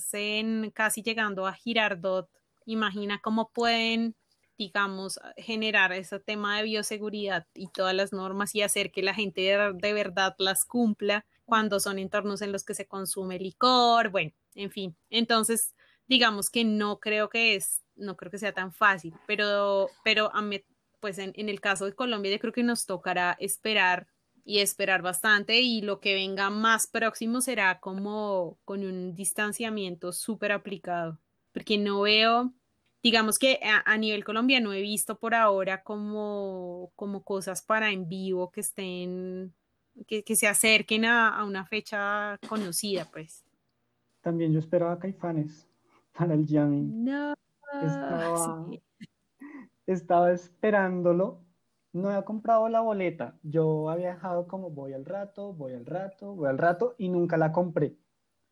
[0.74, 2.30] casi llegando a Girardot,
[2.66, 4.16] imagina cómo pueden
[4.58, 9.42] digamos, generar ese tema de bioseguridad y todas las normas y hacer que la gente
[9.42, 14.72] de, verdad las cumpla cuando son entornos en los que se consume licor, bueno, en
[14.72, 14.96] fin.
[15.10, 15.76] Entonces,
[16.08, 20.42] digamos que no creo que es, no creo que sea tan fácil, pero, pero a,
[20.42, 20.64] mí
[21.00, 24.08] pues en, el caso de Colombia yo creo que nos tocará esperar
[24.44, 30.52] y esperar bastante y lo que venga más próximo será como con un distanciamiento súper
[30.52, 31.20] aplicado,
[31.52, 32.54] porque no veo,
[33.06, 38.50] digamos que a, nivel colombiano he visto por ahora como, como cosas para en vivo
[38.50, 39.54] que estén,
[40.08, 43.46] que, se acerquen a, una fecha conocida, pues.
[44.22, 45.68] También yo esperaba Caifanes
[46.18, 47.06] para el jamming.
[47.06, 47.36] No.
[48.72, 48.82] sí
[49.86, 51.42] estaba esperándolo.
[51.94, 53.38] No había comprado la boleta.
[53.44, 57.38] Yo había dejado como voy al rato, voy al rato, voy al rato y nunca
[57.38, 57.96] la compré.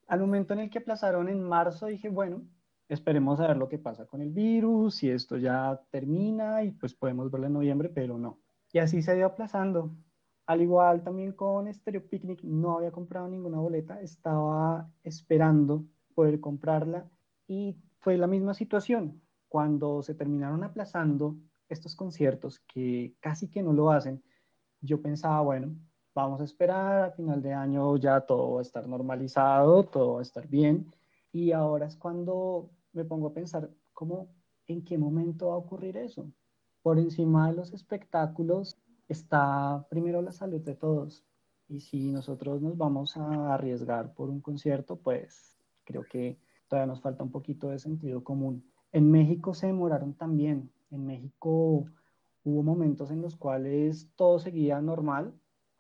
[0.06, 2.44] Al momento en el que aplazaron en marzo dije, bueno,
[2.88, 6.94] esperemos a ver lo que pasa con el virus, si esto ya termina y pues
[6.94, 8.40] podemos verlo en noviembre, pero no.
[8.72, 9.92] Y así se dio aplazando.
[10.46, 17.10] Al igual también con Stereo Picnic no había comprado ninguna boleta, estaba esperando poder comprarla
[17.48, 21.38] y fue la misma situación cuando se terminaron aplazando
[21.70, 24.24] estos conciertos, que casi que no lo hacen,
[24.82, 25.76] yo pensaba, bueno,
[26.14, 30.20] vamos a esperar, a final de año ya todo va a estar normalizado, todo va
[30.20, 30.92] a estar bien.
[31.34, 34.30] Y ahora es cuando me pongo a pensar, ¿cómo,
[34.68, 36.32] en qué momento va a ocurrir eso?
[36.84, 41.26] Por encima de los espectáculos está primero la salud de todos.
[41.68, 47.02] Y si nosotros nos vamos a arriesgar por un concierto, pues creo que todavía nos
[47.02, 48.64] falta un poquito de sentido común.
[48.92, 50.72] En México se demoraron también.
[50.92, 51.86] En México
[52.44, 55.34] hubo momentos en los cuales todo seguía normal,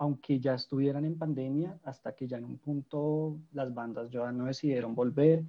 [0.03, 4.45] aunque ya estuvieran en pandemia, hasta que ya en un punto las bandas ya no
[4.45, 5.45] decidieron volver,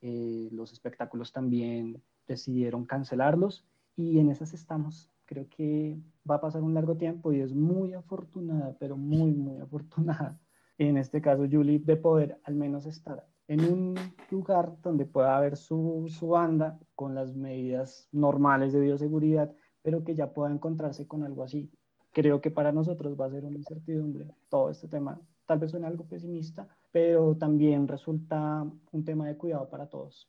[0.00, 3.66] eh, los espectáculos también decidieron cancelarlos
[3.96, 5.10] y en esas estamos.
[5.26, 9.58] Creo que va a pasar un largo tiempo y es muy afortunada, pero muy, muy
[9.66, 10.40] afortunada,
[10.78, 13.94] en este caso Julie, de poder al menos estar en un
[14.30, 20.14] lugar donde pueda haber su, su, banda con las medidas normales de bioseguridad, pero que
[20.14, 21.70] ya pueda encontrarse con algo así.
[22.18, 25.20] Creo que para nosotros va a ser una incertidumbre todo este tema.
[25.46, 30.28] Tal vez suene algo pesimista, pero también resulta un tema de cuidado para todos.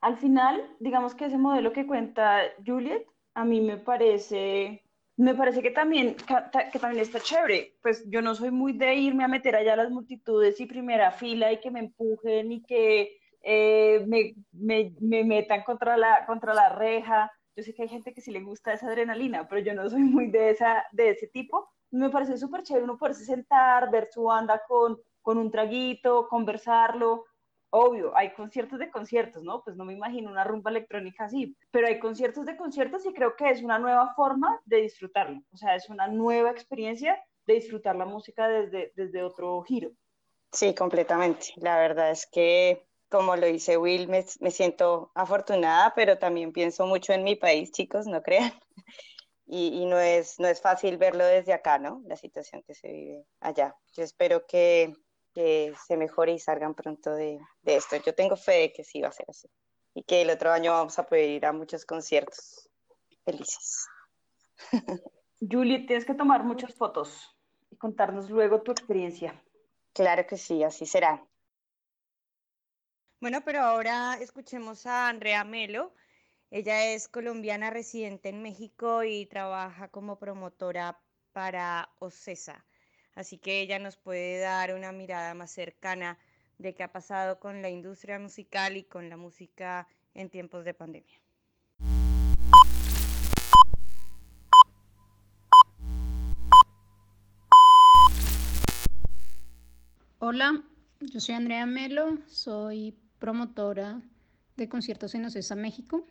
[0.00, 3.04] Al final, digamos que ese modelo que cuenta Juliet,
[3.34, 4.84] a mí me parece
[5.16, 7.74] me parece que también, que también está chévere.
[7.82, 11.10] Pues yo no soy muy de irme a meter allá a las multitudes y primera
[11.10, 16.54] fila y que me empujen y que eh, me, me, me, metan contra la, contra
[16.54, 17.32] la reja.
[17.58, 20.02] Yo sé que hay gente que sí le gusta esa adrenalina, pero yo no soy
[20.02, 21.68] muy de, esa, de ese tipo.
[21.90, 27.24] Me parece súper chévere uno poderse sentar, ver su banda con, con un traguito, conversarlo
[27.70, 29.62] obvio, hay conciertos de conciertos, ¿no?
[29.64, 33.36] Pues no me imagino una rumba electrónica así, pero hay conciertos de conciertos y creo
[33.36, 37.96] que es una nueva forma de disfrutarlo, o sea, es una nueva experiencia de disfrutar
[37.96, 39.90] la música desde, desde otro giro.
[40.52, 41.48] Sí, completamente.
[41.56, 46.86] La verdad es que, como lo dice Will, me, me siento afortunada, pero también pienso
[46.86, 48.52] mucho en mi país, chicos, no crean.
[49.50, 52.02] Y, y, no, es, no es fácil verlo desde acá, ¿no?
[52.04, 53.74] La situación que se vive allá.
[53.94, 54.92] Yo espero que
[55.32, 57.96] que se mejore y salgan pronto de, de, esto.
[58.04, 59.48] Yo tengo fe de que sí va a ser así
[59.94, 62.68] y que el otro año vamos a poder ir a muchos conciertos
[63.24, 63.86] felices.
[65.40, 67.36] Julie, tienes que tomar muchas fotos
[67.70, 69.42] y contarnos luego tu experiencia.
[69.92, 71.24] Claro que sí, así será.
[73.20, 75.92] Bueno, pero ahora escuchemos a Andrea Melo.
[76.52, 81.00] Ella es colombiana residente en México y trabaja como promotora
[81.32, 82.64] para OCESA.
[83.16, 86.16] Así que ella nos puede dar una mirada más cercana
[86.58, 90.74] de qué ha pasado con la industria musical y con la música en tiempos de
[90.74, 91.20] pandemia.
[100.20, 100.62] Hola,
[101.00, 104.00] yo soy Andrea Melo, soy promotora
[104.56, 106.04] de conciertos en Ocesa, México.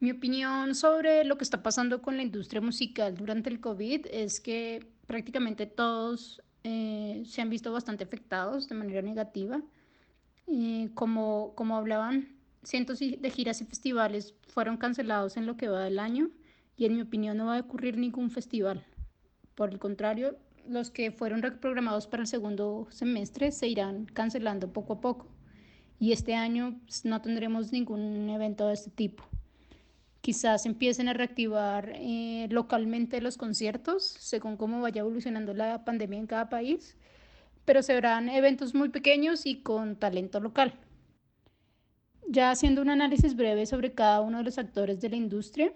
[0.00, 4.40] Mi opinión sobre lo que está pasando con la industria musical durante el COVID es
[4.40, 9.60] que prácticamente todos eh, se han visto bastante afectados de manera negativa.
[10.46, 12.28] Eh, como, como hablaban,
[12.62, 16.30] cientos de giras y festivales fueron cancelados en lo que va del año
[16.76, 18.84] y en mi opinión no va a ocurrir ningún festival.
[19.56, 24.94] Por el contrario, los que fueron reprogramados para el segundo semestre se irán cancelando poco
[24.94, 25.26] a poco
[25.98, 29.24] y este año no tendremos ningún evento de este tipo
[30.28, 36.26] quizás empiecen a reactivar eh, localmente los conciertos según cómo vaya evolucionando la pandemia en
[36.26, 36.98] cada país,
[37.64, 40.74] pero se verán eventos muy pequeños y con talento local.
[42.28, 45.72] Ya haciendo un análisis breve sobre cada uno de los actores de la industria,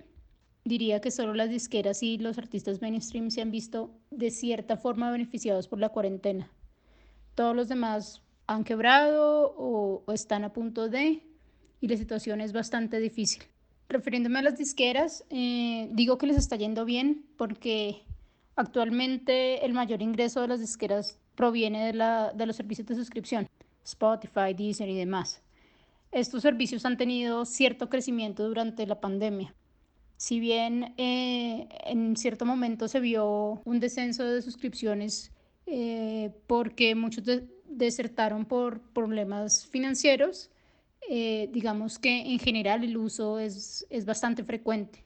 [0.65, 5.11] diría que solo las disqueras y los artistas mainstream se han visto de cierta forma
[5.11, 6.51] beneficiados por la cuarentena.
[7.35, 8.21] Todos los demás
[8.55, 11.23] han quebrado o, están a punto de,
[11.81, 13.43] y la situación es bastante difícil
[13.89, 18.03] refiriéndome a las disqueras, eh, digo que les está yendo bien porque
[18.57, 23.49] actualmente el mayor ingreso de las disqueras proviene de, la, de los servicios de suscripción,
[23.85, 25.43] Spotify, Deezer y demás.
[26.11, 29.55] Estos servicios han tenido cierto crecimiento durante la pandemia.
[30.17, 35.33] Si bien eh, en cierto momento se vio un descenso de suscripciones
[35.67, 37.25] eh, porque muchos
[37.77, 40.51] desertaron por problemas financieros,
[41.09, 45.05] eh, digamos que en general el uso es, es bastante frecuente.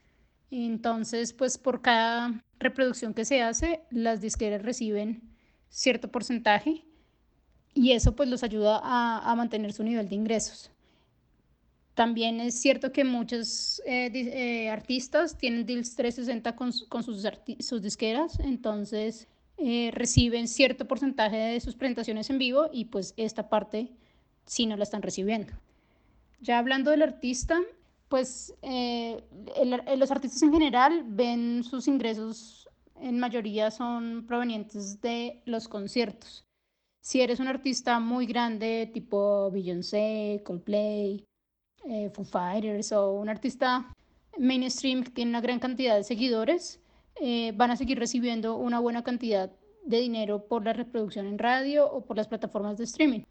[0.51, 5.23] Entonces, pues por cada reproducción que se hace, las disqueras reciben
[5.69, 6.85] cierto porcentaje
[7.75, 10.71] y eso pues los ayuda a, a mantener su nivel de ingresos.
[11.97, 17.27] También es cierto que muchos eh, eh, artistas tienen deals 360 con, con sus,
[17.61, 23.49] sus, disqueras, entonces eh, reciben cierto porcentaje de sus presentaciones en vivo y pues esta
[23.49, 23.91] parte
[24.45, 25.53] sí no la están recibiendo.
[26.41, 27.61] Ya hablando del artista,
[28.09, 29.25] pues eh,
[29.97, 32.69] los artistas en general ven sus ingresos
[33.01, 36.45] en mayoría son provenientes de los conciertos.
[37.01, 41.25] Si eres un artista muy grande, tipo Beyoncé, Coldplay,
[41.85, 43.93] eh, Foo Fighters o un artista
[44.39, 46.81] mainstream que tiene una gran cantidad de seguidores,
[47.21, 49.51] eh, van a seguir recibiendo una buena cantidad
[49.85, 53.23] de dinero por la reproducción en radio o por las plataformas de streaming.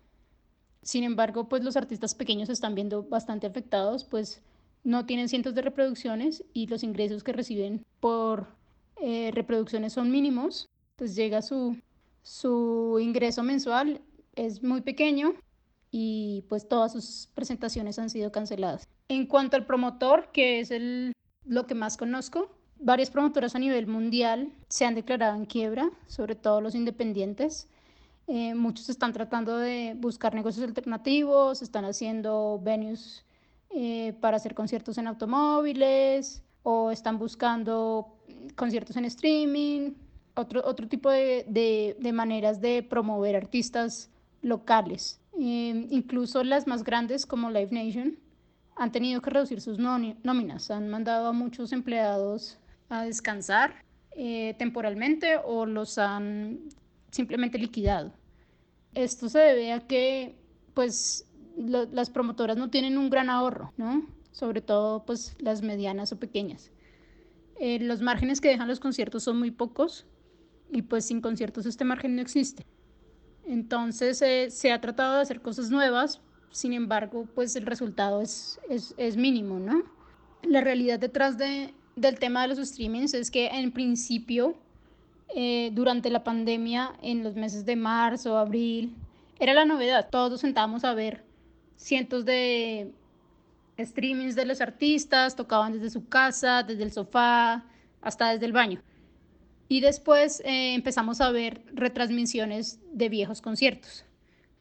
[0.82, 4.41] Sin embargo, pues los artistas pequeños se están viendo bastante afectados, pues
[4.84, 8.48] no tienen cientos de reproducciones y los ingresos que reciben por
[9.02, 10.69] eh, reproducciones son mínimos.
[10.95, 11.78] Pues llega su,
[12.21, 14.02] su ingreso mensual,
[14.36, 15.34] es muy pequeño
[15.91, 18.88] y pues todas sus presentaciones han sido canceladas.
[19.10, 21.13] En cuanto al promotor, que es el,
[21.46, 22.50] lo que más conozco,
[22.80, 27.67] varias promotoras a nivel mundial se han declarado en quiebra, sobre todo los independientes.
[28.28, 33.23] Eh, muchos están tratando de buscar negocios alternativos, están haciendo venues
[33.69, 38.17] eh, para hacer conciertos en automóviles o están buscando
[38.56, 39.92] conciertos en streaming,
[40.36, 44.10] otro, otro tipo de, de, de maneras de promover artistas
[44.42, 45.19] locales.
[45.40, 48.17] Eh, incluso las más grandes como Live Nation
[48.76, 52.58] han tenido que reducir sus nóminas, han mandado a muchos empleados
[52.90, 56.60] a descansar eh, temporalmente o los han
[57.12, 58.13] simplemente liquidado.
[58.94, 60.36] Esto se debe a que
[60.73, 61.27] pues
[61.58, 64.06] las promotoras no tienen un gran ahorro, ¿no?
[64.31, 66.71] Sobre todo pues las medianas o pequeñas.
[67.60, 70.06] Eh, los márgenes que dejan los conciertos son muy pocos
[70.71, 72.65] y pues sin conciertos este margen no existe.
[73.46, 76.21] Entonces eh, se ha tratado de hacer cosas nuevas,
[76.52, 79.83] sin embargo pues el resultado es, es, es mínimo, ¿no?
[80.44, 84.56] La realidad detrás de, del tema de los streamings es que en principio
[85.33, 88.96] eh, durante la pandemia en los meses de marzo, abril,
[89.39, 90.10] era la novedad.
[90.10, 91.23] Todos nos sentábamos a ver
[91.77, 92.91] cientos de
[93.79, 97.65] streamings de los artistas, tocaban desde su casa, desde el sofá,
[98.02, 98.81] hasta desde el baño.
[99.67, 104.06] Y después eh, empezamos a ver retransmisiones de viejos conciertos.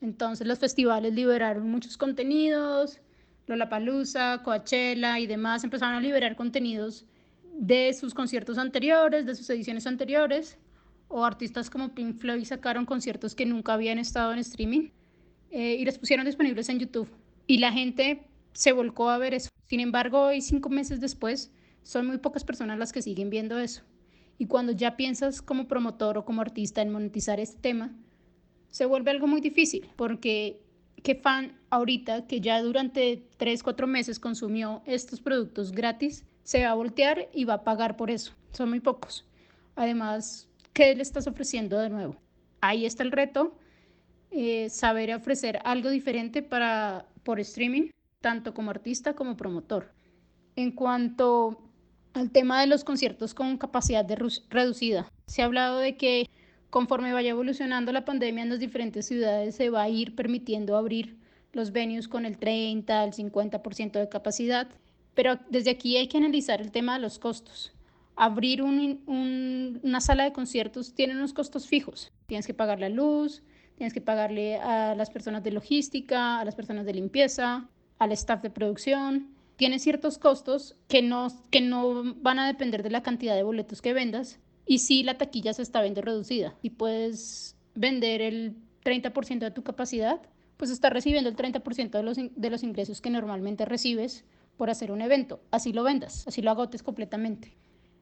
[0.00, 3.00] Entonces los festivales liberaron muchos contenidos,
[3.46, 7.04] Lollapalooza, Coachella y demás empezaron a liberar contenidos
[7.56, 10.58] de sus conciertos anteriores, de sus ediciones anteriores,
[11.08, 14.90] o artistas como Pink Floyd sacaron conciertos que nunca habían estado en streaming
[15.50, 17.08] eh, y los pusieron disponibles en YouTube.
[17.46, 19.50] Y la gente se volcó a ver eso.
[19.66, 21.52] Sin embargo, hoy, cinco meses después,
[21.82, 23.82] son muy pocas personas las que siguen viendo eso.
[24.38, 27.94] Y cuando ya piensas como promotor o como artista en monetizar este tema,
[28.70, 30.60] se vuelve algo muy difícil, porque
[31.04, 36.70] qué fan ahorita que ya durante tres, cuatro meses consumió estos productos gratis, se va
[36.70, 38.32] a voltear y va a pagar por eso.
[38.52, 39.26] Son muy pocos.
[39.74, 42.16] Además, ¿qué le estás ofreciendo de nuevo?
[42.60, 43.56] Ahí está el reto,
[44.30, 47.90] eh, saber ofrecer algo diferente para, por streaming,
[48.20, 49.92] tanto como artista como promotor.
[50.54, 51.58] En cuanto
[52.12, 54.16] al tema de los conciertos con capacidad de
[54.50, 56.28] reducida, se ha hablado de que
[56.70, 61.18] conforme vaya evolucionando la pandemia en las diferentes ciudades se va a ir permitiendo abrir
[61.52, 64.68] los venues con el 30, el 50% de capacidad
[65.14, 67.72] pero desde aquí hay que analizar el tema de los costos.
[68.16, 72.12] Abrir una sala de conciertos tiene unos costos fijos.
[72.26, 73.42] Tienes que pagar la luz,
[73.76, 78.42] tienes que pagarle a las personas de logística, a las personas de limpieza, al staff
[78.42, 79.34] de producción.
[79.56, 83.82] Tiene ciertos costos que no, que no van a depender de la cantidad de boletos
[83.82, 84.38] que vendas.
[84.66, 86.54] Y si la taquilla se está viendo reducida.
[86.62, 90.20] Si puedes vender el 30% de tu capacidad,
[90.56, 94.24] pues estás recibiendo el 30% de los, de los ingresos que normalmente recibes
[94.56, 97.56] por hacer un evento, así lo vendas, así lo agotes completamente.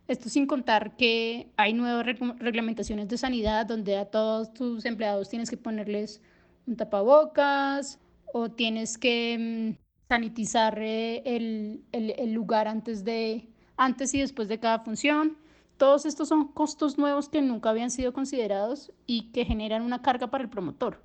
[0.09, 2.05] Esto sin contar que hay nuevas
[2.39, 6.21] reglamentaciones de sanidad donde a todos tus empleados tienes que ponerles
[6.67, 7.99] un tapabocas
[8.33, 14.59] o tienes que mm, sanitizar eh, el, el, lugar antes, de, antes y después de
[14.59, 15.37] cada función.
[15.77, 20.29] Todos estos son costos nuevos que nunca habían sido considerados y que generan una carga
[20.29, 21.01] para el promotor.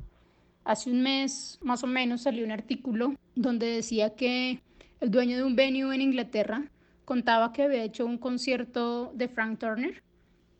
[0.63, 4.61] Hace un mes más o menos salió un artículo donde decía que
[4.99, 6.71] el dueño de un venue en Inglaterra
[7.05, 10.03] contaba que había hecho un concierto de Frank Turner.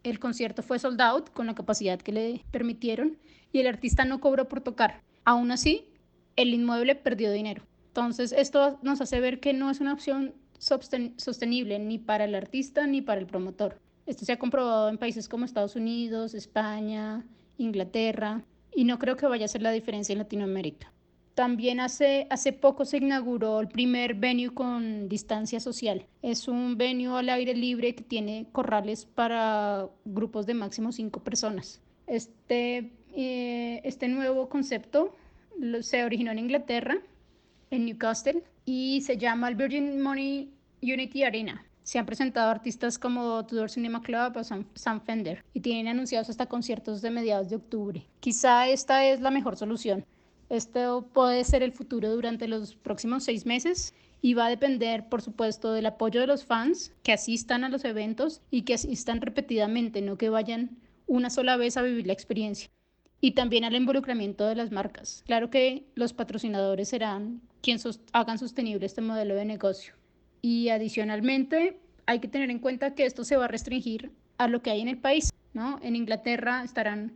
[0.04, 3.18] El concierto fue sold out con la capacidad que le permitieron
[3.52, 5.02] y el artista no cobró por tocar.
[5.26, 5.90] Aún así,
[6.36, 7.64] el inmueble perdió dinero.
[7.88, 12.88] Entonces, esto nos hace ver que no es una opción sostenible ni para el artista
[12.88, 13.80] ni para el promotor.
[14.06, 17.26] Esto se ha comprobado en países como Estados Unidos, España,
[17.58, 20.94] Inglaterra, y no creo que vaya a ser la diferencia en Latinoamérica.
[21.38, 26.04] También hace, hace poco se inauguró el primer venue con distancia social.
[26.24, 31.80] Es un venue al aire libre que tiene corrales para grupos de máximo cinco personas.
[32.08, 35.16] Este, eh, este nuevo concepto
[35.82, 36.98] se originó en Inglaterra,
[37.70, 40.50] en Newcastle, y se llama el Virgin Money
[40.82, 41.64] Unity Arena.
[41.84, 46.48] Se han presentado artistas como Tudor Cinema Club o Sam Fender y tienen anunciados hasta
[46.48, 48.08] conciertos de mediados de octubre.
[48.22, 50.04] Quizá esta es la mejor solución.
[50.50, 55.22] Esto puede ser el futuro durante los próximos seis meses y va a depender, por
[55.22, 60.02] supuesto, del apoyo de los fans que asistan a los eventos y que asistan repetidamente,
[60.02, 62.70] no que vayan una sola vez a vivir la experiencia.
[63.20, 65.24] Y también al involucramiento de las marcas.
[65.26, 69.96] Claro que los patrocinadores serán quienes hagan sostenible este modelo de negocio.
[70.42, 74.62] Y adicionalmente, hay que tener en cuenta que esto se va a restringir a lo
[74.62, 75.32] que hay en el país.
[75.54, 75.80] ¿no?
[75.82, 77.14] En Inglaterra estarán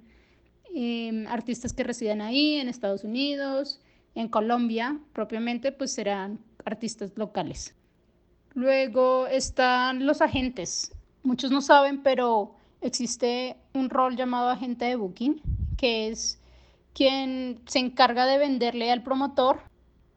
[0.74, 3.82] Em, artistas que residen ahí, en Estados Unidos,
[4.16, 7.76] en Colombia propiamente, pues serán artistas locales.
[8.54, 10.94] Luego están los agentes.
[11.24, 15.42] Muchos no saben, pero existe un rol llamado agente de booking,
[15.78, 16.42] que es
[16.94, 19.62] quien se encarga de venderle al promotor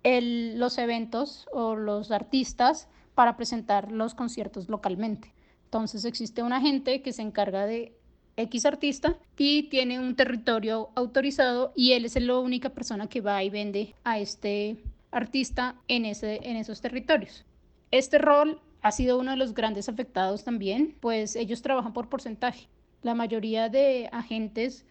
[0.04, 5.32] los eventos o los artistas para presentar los conciertos localmente.
[5.64, 7.96] Entonces existe un agente que se encarga de
[8.36, 13.42] X artista y tiene un territorio autorizado y él es la única persona que va
[13.42, 14.76] y vende a este
[15.10, 17.44] artista en, ese, en esos territorios.
[17.90, 22.68] Este rol ha sido uno de los grandes afectados también, pues ellos trabajan por porcentaje.
[23.02, 24.84] La mayoría de agentes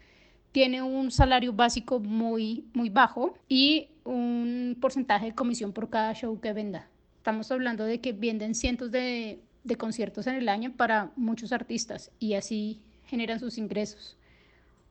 [0.52, 6.40] tiene un salario básico muy, muy bajo y un porcentaje de comisión por cada show
[6.40, 6.88] que venda.
[7.18, 12.12] Estamos hablando de que venden cientos de, de conciertos en el año para muchos artistas
[12.20, 14.18] y así generan sus ingresos.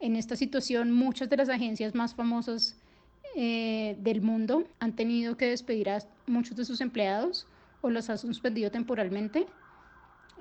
[0.00, 2.76] En esta situación, muchas de las agencias más famosas
[3.36, 7.46] eh, del mundo han tenido que despedir a muchos de sus empleados
[7.80, 9.46] o los han suspendido temporalmente.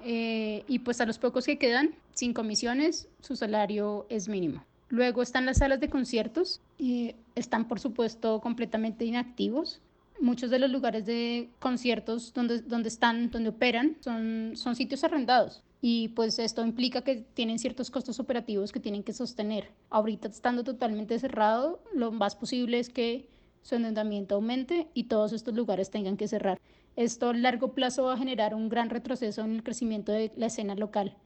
[0.04, 4.66] Eh, y pues a los pocos que quedan sin comisiones, su salario es mínimo.
[4.90, 9.80] Luego están las salas de conciertos, y están por supuesto completamente inactivos.
[10.20, 15.64] Muchos de los lugares de conciertos donde, donde están, donde operan, son, son sitios arrendados
[15.82, 19.72] y pues esto implica que tienen ciertos costos operativos que tienen que sostener.
[19.90, 23.28] Ahorita estando totalmente cerrado, lo más posible es que
[23.64, 26.62] su endeudamiento aumente y todos estos lugares tengan que cerrar.
[26.96, 30.48] Esto a largo plazo va a generar un gran retroceso en el crecimiento de la
[30.48, 31.18] escena local,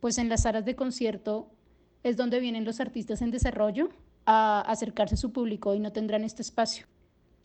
[0.00, 1.50] pues en las salas de concierto
[2.02, 3.90] es donde vienen los artistas en desarrollo
[4.24, 6.86] a acercarse a su público y no tendrán este espacio.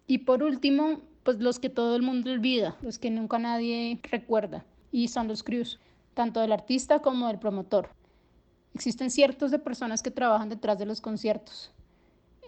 [0.08, 4.66] Y por último, pues los que todo el mundo olvida, los que nunca nadie recuerda,
[4.92, 5.80] y son los crews
[6.14, 7.90] tanto del artista como del promotor.
[8.74, 11.72] Existen ciertos de personas que trabajan detrás de los conciertos.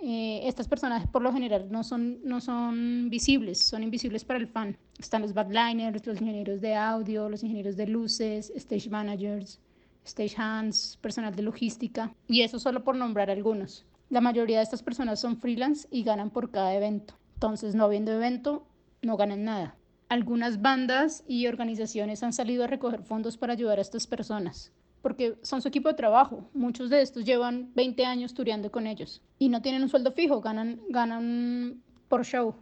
[0.02, 4.48] Eh, estas personas por lo general no son, no son visibles, son invisibles para el
[4.48, 4.78] fan.
[5.00, 9.60] Están los backliners, los ingenieros de audio, los ingenieros de luces, stage managers,
[10.04, 13.86] stage hands, personal de logística, y eso solo por nombrar algunos.
[14.10, 17.16] La mayoría de estas personas son freelance y ganan por cada evento.
[17.34, 18.66] Entonces, no habiendo evento,
[19.02, 19.76] no ganan nada.
[20.08, 25.36] Algunas bandas y organizaciones han salido a recoger fondos para ayudar a estas personas, porque
[25.42, 26.50] son su equipo de trabajo.
[26.54, 30.42] Muchos de estos llevan 20 años tureando con ellos y no tienen un sueldo fijo,
[30.42, 32.56] ganan, ganan por show.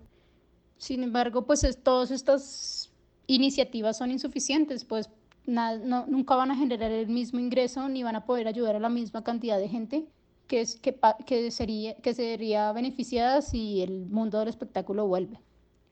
[0.77, 2.91] Sin embargo, pues todas estas
[3.27, 5.09] iniciativas son insuficientes, pues
[5.45, 8.89] no, nunca van a generar el mismo ingreso ni van a poder ayudar a la
[8.89, 10.07] misma cantidad de gente
[10.47, 15.39] que, es, que, que, sería, que sería beneficiada si el mundo del espectáculo vuelve.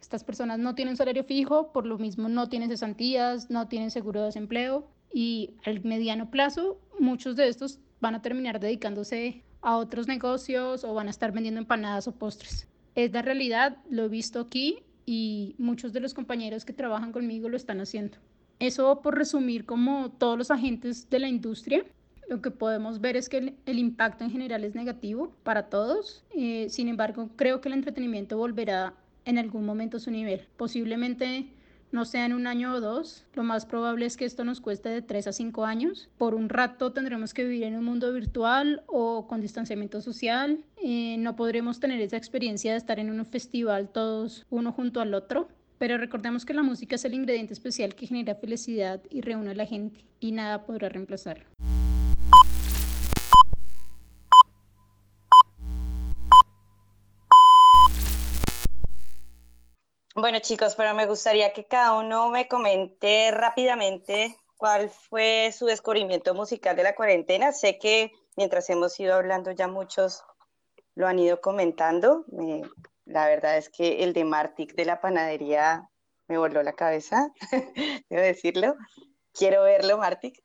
[0.02, 4.20] Estas personas no tienen salario fijo, por lo mismo no tienen cesantías, no tienen seguro
[4.20, 10.08] de desempleo y al mediano plazo muchos de estos van a terminar dedicándose a otros
[10.08, 12.68] negocios o van a estar vendiendo empanadas o postres.
[12.96, 17.48] Es la realidad, lo he visto aquí y muchos de los compañeros que trabajan conmigo
[17.48, 18.18] lo están haciendo.
[18.60, 21.86] Eso por resumir como todos los agentes de la industria,
[22.28, 26.24] lo que podemos ver es que el, impacto en general es negativo para todos.
[26.34, 28.94] Eh, sin embargo, creo que el entretenimiento volverá
[29.26, 30.48] en algún momento su nivel.
[30.58, 31.48] Posiblemente
[31.92, 34.90] no sea en un año o dos, lo más probable es que esto nos cueste
[34.90, 36.10] de tres a cinco años.
[36.18, 40.64] Por un rato tendremos que vivir en un mundo virtual o con distanciamiento social.
[40.82, 45.14] Eh, no podremos tener esa experiencia de estar en un festival todos uno junto al
[45.14, 45.50] otro.
[45.78, 49.56] Pero recordemos que la música es el ingrediente especial que genera felicidad y reúne a
[49.56, 51.46] la gente y nada podrá reemplazarlo.
[60.22, 66.36] Bueno, chicos, pero me gustaría que cada uno me comente rápidamente cuál fue su descubrimiento
[66.36, 67.52] musical de la cuarentena.
[67.52, 70.24] Sé que mientras hemos ido hablando ya muchos
[70.94, 72.24] lo han ido comentando.
[73.06, 75.90] la verdad es que el de Martic de la panadería
[76.28, 77.34] me voló la cabeza,
[78.08, 78.76] debo decirlo.
[79.34, 80.40] Quiero verlo, Martic.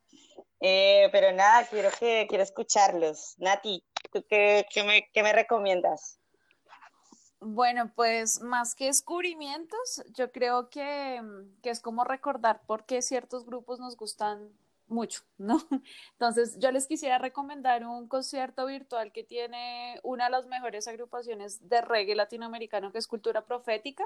[0.59, 3.35] Eh, pero nada, quiero que quiero escucharlos.
[3.37, 6.16] Nati, ¿tú qué, qué me recomiendas?
[7.39, 13.01] Bueno, pues más que descubrimientos, yo creo que, mm, que, es como recordar por qué
[13.01, 14.51] ciertos grupos nos gustan
[14.87, 15.59] mucho, ¿no?
[16.13, 21.69] Entonces, yo les quisiera recomendar un concierto virtual que tiene una de las mejores agrupaciones
[21.69, 24.05] de reggae latinoamericano, que es Cultura Profética.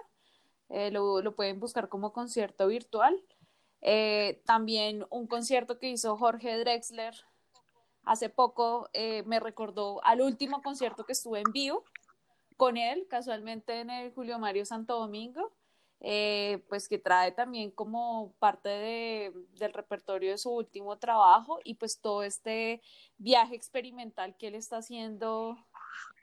[0.69, 3.21] Eh, lo, lo, pueden buscar como concierto virtual.
[3.82, 7.15] Eh, también un concierto que hizo Jorge Drexler
[8.03, 11.84] hace poco eh, me recordó al último concierto que estuve en vivo
[12.57, 15.51] con él, casualmente en el Julio Mario Santo Domingo,
[16.03, 21.75] eh, pues que trae también como parte de, del repertorio de su último trabajo y
[21.75, 22.81] pues todo este
[23.19, 25.57] viaje experimental que él está haciendo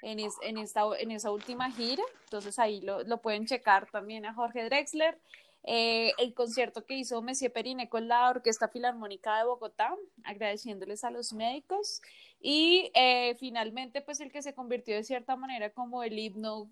[0.02, 2.02] en, en, esta, en esa última gira.
[2.24, 5.20] Entonces ahí lo, lo pueden checar también a Jorge Drexler.
[5.64, 11.10] Eh, el concierto que hizo Messier Perine con la Orquesta Filarmónica de Bogotá, agradeciéndoles a
[11.10, 12.00] los médicos.
[12.40, 16.70] Y eh, finalmente, pues el que se convirtió de cierta manera como el himno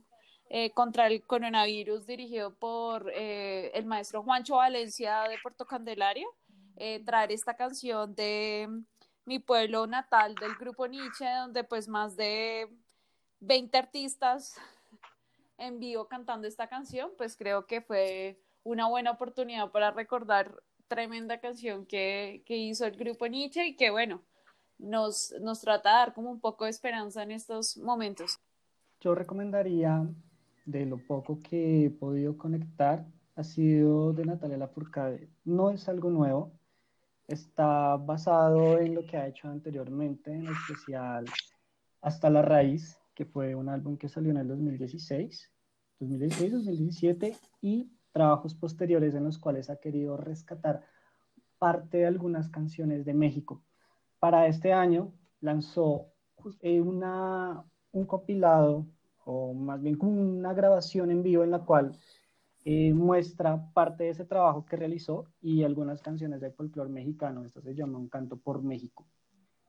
[0.48, 6.26] eh, contra el coronavirus dirigido por el maestro Juancho Valencia de Puerto Candelaria,
[7.04, 8.68] traer esta canción de
[9.26, 12.68] mi pueblo natal del grupo Nietzsche, donde pues más de
[13.40, 14.56] 20 artistas
[15.58, 21.40] en vivo cantando esta canción, pues creo que fue una buena oportunidad para recordar tremenda
[21.40, 24.22] canción que, que hizo el grupo Nietzsche y que bueno,
[24.78, 28.38] nos, nos trata de dar como un poco de esperanza en estos momentos.
[29.00, 30.06] Yo recomendaría,
[30.64, 33.06] de lo poco que he podido conectar,
[33.36, 35.28] ha sido de Natalia Lafourcade.
[35.44, 36.52] No es algo nuevo,
[37.28, 41.26] está basado en lo que ha hecho anteriormente, en especial
[42.00, 45.50] Hasta la Raíz, que fue un álbum que salió en el 2016,
[46.00, 50.82] 2016, 2017, y trabajos posteriores en los cuales ha querido rescatar
[51.58, 53.62] parte de algunas canciones de México.
[54.26, 56.08] Para este año lanzó
[56.60, 58.84] eh, una, un compilado,
[59.24, 61.96] o más bien una grabación en vivo en la cual
[62.64, 67.44] eh, muestra parte de ese trabajo que realizó y algunas canciones de folclore mexicano.
[67.44, 69.06] Esto se llama Un canto por México.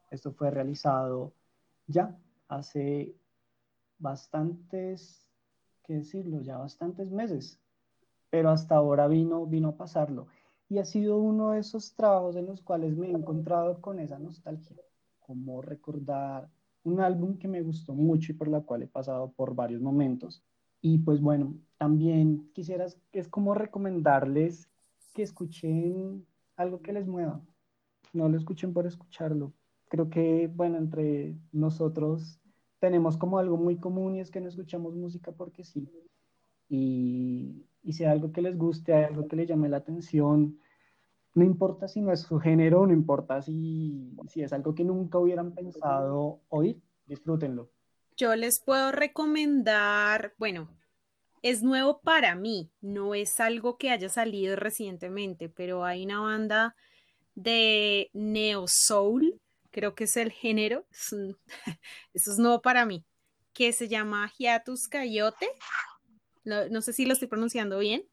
[0.09, 1.35] Esto fue realizado
[1.85, 3.15] ya hace
[3.99, 5.29] bastantes,
[5.83, 7.61] qué decirlo, ya bastantes meses
[8.29, 10.27] pero hasta ahora vino, vino a pasarlo.
[10.69, 14.19] Y ha sido uno de esos trabajos en los cuales me he encontrado con esa
[14.19, 14.75] nostalgia,
[15.19, 16.49] como recordar
[16.83, 20.43] un álbum que me gustó mucho y por la cual he pasado por varios momentos.
[20.81, 24.69] Y pues bueno, también quisieras, es como recomendarles
[25.13, 27.41] que escuchen algo que les mueva,
[28.13, 29.53] no lo escuchen por escucharlo.
[29.89, 32.39] Creo que, bueno, entre nosotros
[32.79, 35.89] tenemos como algo muy común y es que no escuchamos música porque sí.
[36.69, 40.59] Y, y hay algo que les guste, algo que les llame la atención,
[41.37, 45.19] no importa si no es su género, no importa si, si es algo que nunca
[45.19, 47.69] hubieran pensado oír, disfrútenlo.
[48.17, 50.67] Yo les puedo recomendar, bueno,
[51.43, 56.75] es nuevo para mí, no es algo que haya salido recientemente, pero hay una banda
[57.35, 59.39] de neo soul,
[59.69, 60.87] creo que es el género,
[62.13, 63.05] eso es nuevo para mí,
[63.53, 65.47] que se llama Hiatus Coyote
[66.47, 68.05] no, sé si lo estoy pronunciando bien,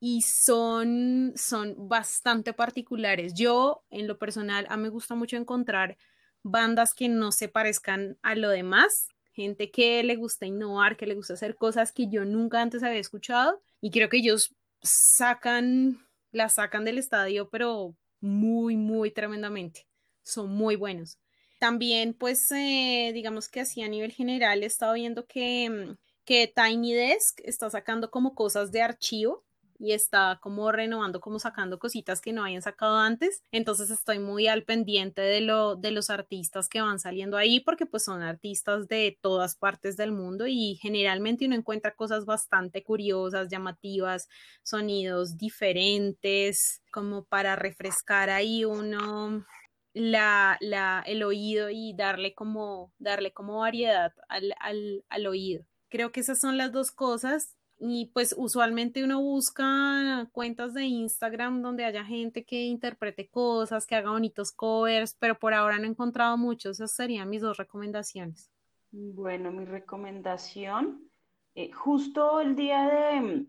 [0.00, 3.34] y son, son bastante particulares.
[3.34, 5.96] Yo, en lo personal, a mí me gusta mucho encontrar
[6.42, 11.14] bandas que no se parezcan a lo demás, gente que le gusta innovar, que le
[11.14, 16.48] gusta hacer cosas que yo nunca antes había escuchado, y creo que ellos sacan, la
[16.48, 19.86] sacan del estadio, pero muy, muy tremendamente.
[20.22, 21.18] Son muy buenos.
[21.58, 25.96] También, pues, eh, digamos que así a nivel general he estado viendo que mm,
[26.28, 29.46] que Tiny Desk está sacando como cosas de archivo
[29.78, 33.42] y está como renovando, como sacando cositas que no hayan sacado antes.
[33.50, 37.86] Entonces estoy muy al pendiente de, lo, de los artistas que van saliendo ahí porque
[37.86, 43.48] pues son artistas de todas partes del mundo y generalmente uno encuentra cosas bastante curiosas,
[43.48, 44.28] llamativas,
[44.62, 49.46] sonidos diferentes, como para refrescar ahí uno
[49.94, 55.64] el oído y darle como, darle como variedad al, al, al oído.
[55.88, 57.54] Creo que esas son las dos cosas.
[57.80, 63.94] Y pues usualmente uno busca cuentas de Instagram donde haya gente que interprete cosas, que
[63.94, 66.80] haga bonitos covers, pero por ahora no he encontrado muchos.
[66.80, 68.50] Esas serían mis dos recomendaciones.
[68.90, 71.08] Bueno, mi recomendación,
[71.54, 73.46] eh, justo el día de,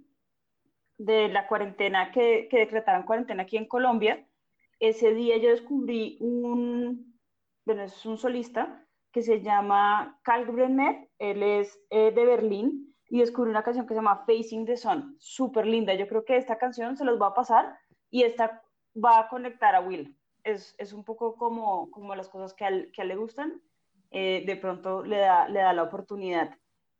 [0.98, 4.28] de la cuarentena, que, que decretaron cuarentena aquí en Colombia,
[4.80, 7.20] ese día yo descubrí un,
[7.66, 13.20] bueno, es un solista que se llama Karl Brenner, él es eh, de Berlín y
[13.20, 15.93] descubrí una canción que se llama Facing the Sun, súper linda.
[15.95, 17.76] Yo creo que esta canción se los va a pasar
[18.12, 18.62] y esta
[18.95, 20.16] va a conectar a Will.
[20.43, 23.62] Es, es un poco como, como las cosas que a él, que le gustan,
[24.12, 26.55] eh, de pronto le da, le da la oportunidad.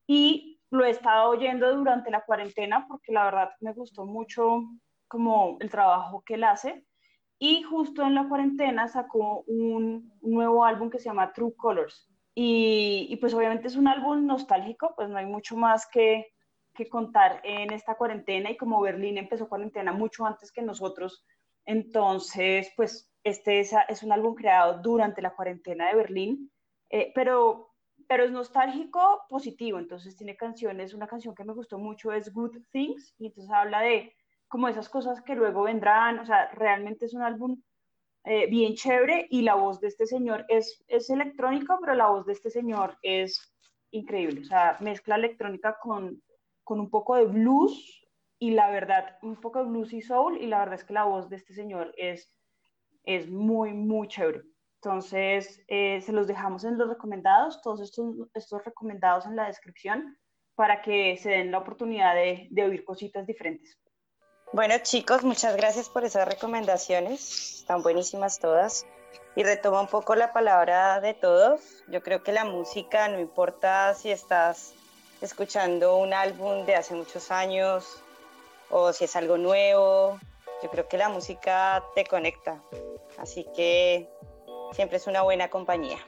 [0.08, 4.64] Y lo he estado oyendo durante la cuarentena porque la verdad me gustó mucho
[5.08, 6.86] como el trabajo que él hace
[7.40, 12.10] y justo en la cuarentena sacó un, nuevo álbum que se llama True Colors.
[12.36, 16.34] Y, pues obviamente es un álbum nostálgico, pues no hay mucho más que,
[16.74, 18.52] que contar en esta cuarentena.
[18.52, 21.26] Y como Berlín empezó cuarentena mucho antes que nosotros,
[21.66, 26.52] entonces pues este es, es un álbum creado durante la cuarentena de Berlín,
[26.90, 27.74] eh, pero,
[28.08, 32.58] pero es nostálgico positivo, entonces tiene canciones, una canción que me gustó mucho es Good
[32.72, 34.14] Things, y entonces habla de
[34.50, 37.62] como esas cosas que luego vendrán, o sea, realmente es un álbum
[38.26, 42.26] eh, bien chévere y la voz de este señor es, es electrónica, pero la voz
[42.26, 43.56] de este señor es
[43.92, 46.22] increíble, o sea, mezcla electrónica con,
[46.64, 48.08] con un poco de blues
[48.40, 51.06] y la verdad, un poco de blues y soul y la verdad es que la
[51.06, 52.36] voz de este señor es,
[53.04, 54.44] es muy, muy chévere.
[54.82, 60.18] Entonces, eh, se los dejamos en los recomendados, todos estos, estos recomendados en la descripción
[60.56, 63.78] para que se den la oportunidad de, de oír cositas diferentes.
[64.52, 68.88] Bueno chicos, muchas gracias por esas recomendaciones, están buenísimas todas.
[69.36, 71.62] Y retomo un poco la palabra de todos.
[71.88, 74.74] Yo creo que la música, no importa si estás
[75.22, 78.02] escuchando un álbum de hace muchos años
[78.72, 80.20] o si es algo nuevo,
[80.64, 82.62] Yo creo que la música te conecta,
[83.20, 84.10] así que
[84.74, 86.00] siempre es una buena compañía.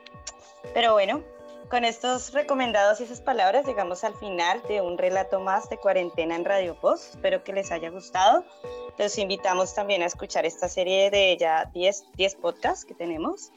[0.74, 1.24] Pero bueno,
[1.72, 6.36] con estos recomendados y esas palabras llegamos al final de un relato más de cuarentena
[6.36, 7.16] en Radio Post.
[7.16, 8.44] Espero que les haya gustado.
[8.98, 13.52] Los invitamos también a escuchar esta serie de ya 10, 10 podcasts que tenemos.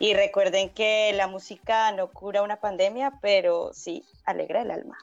[0.00, 4.98] Y recuerden que la música no cura una pandemia, pero sí alegra el alma.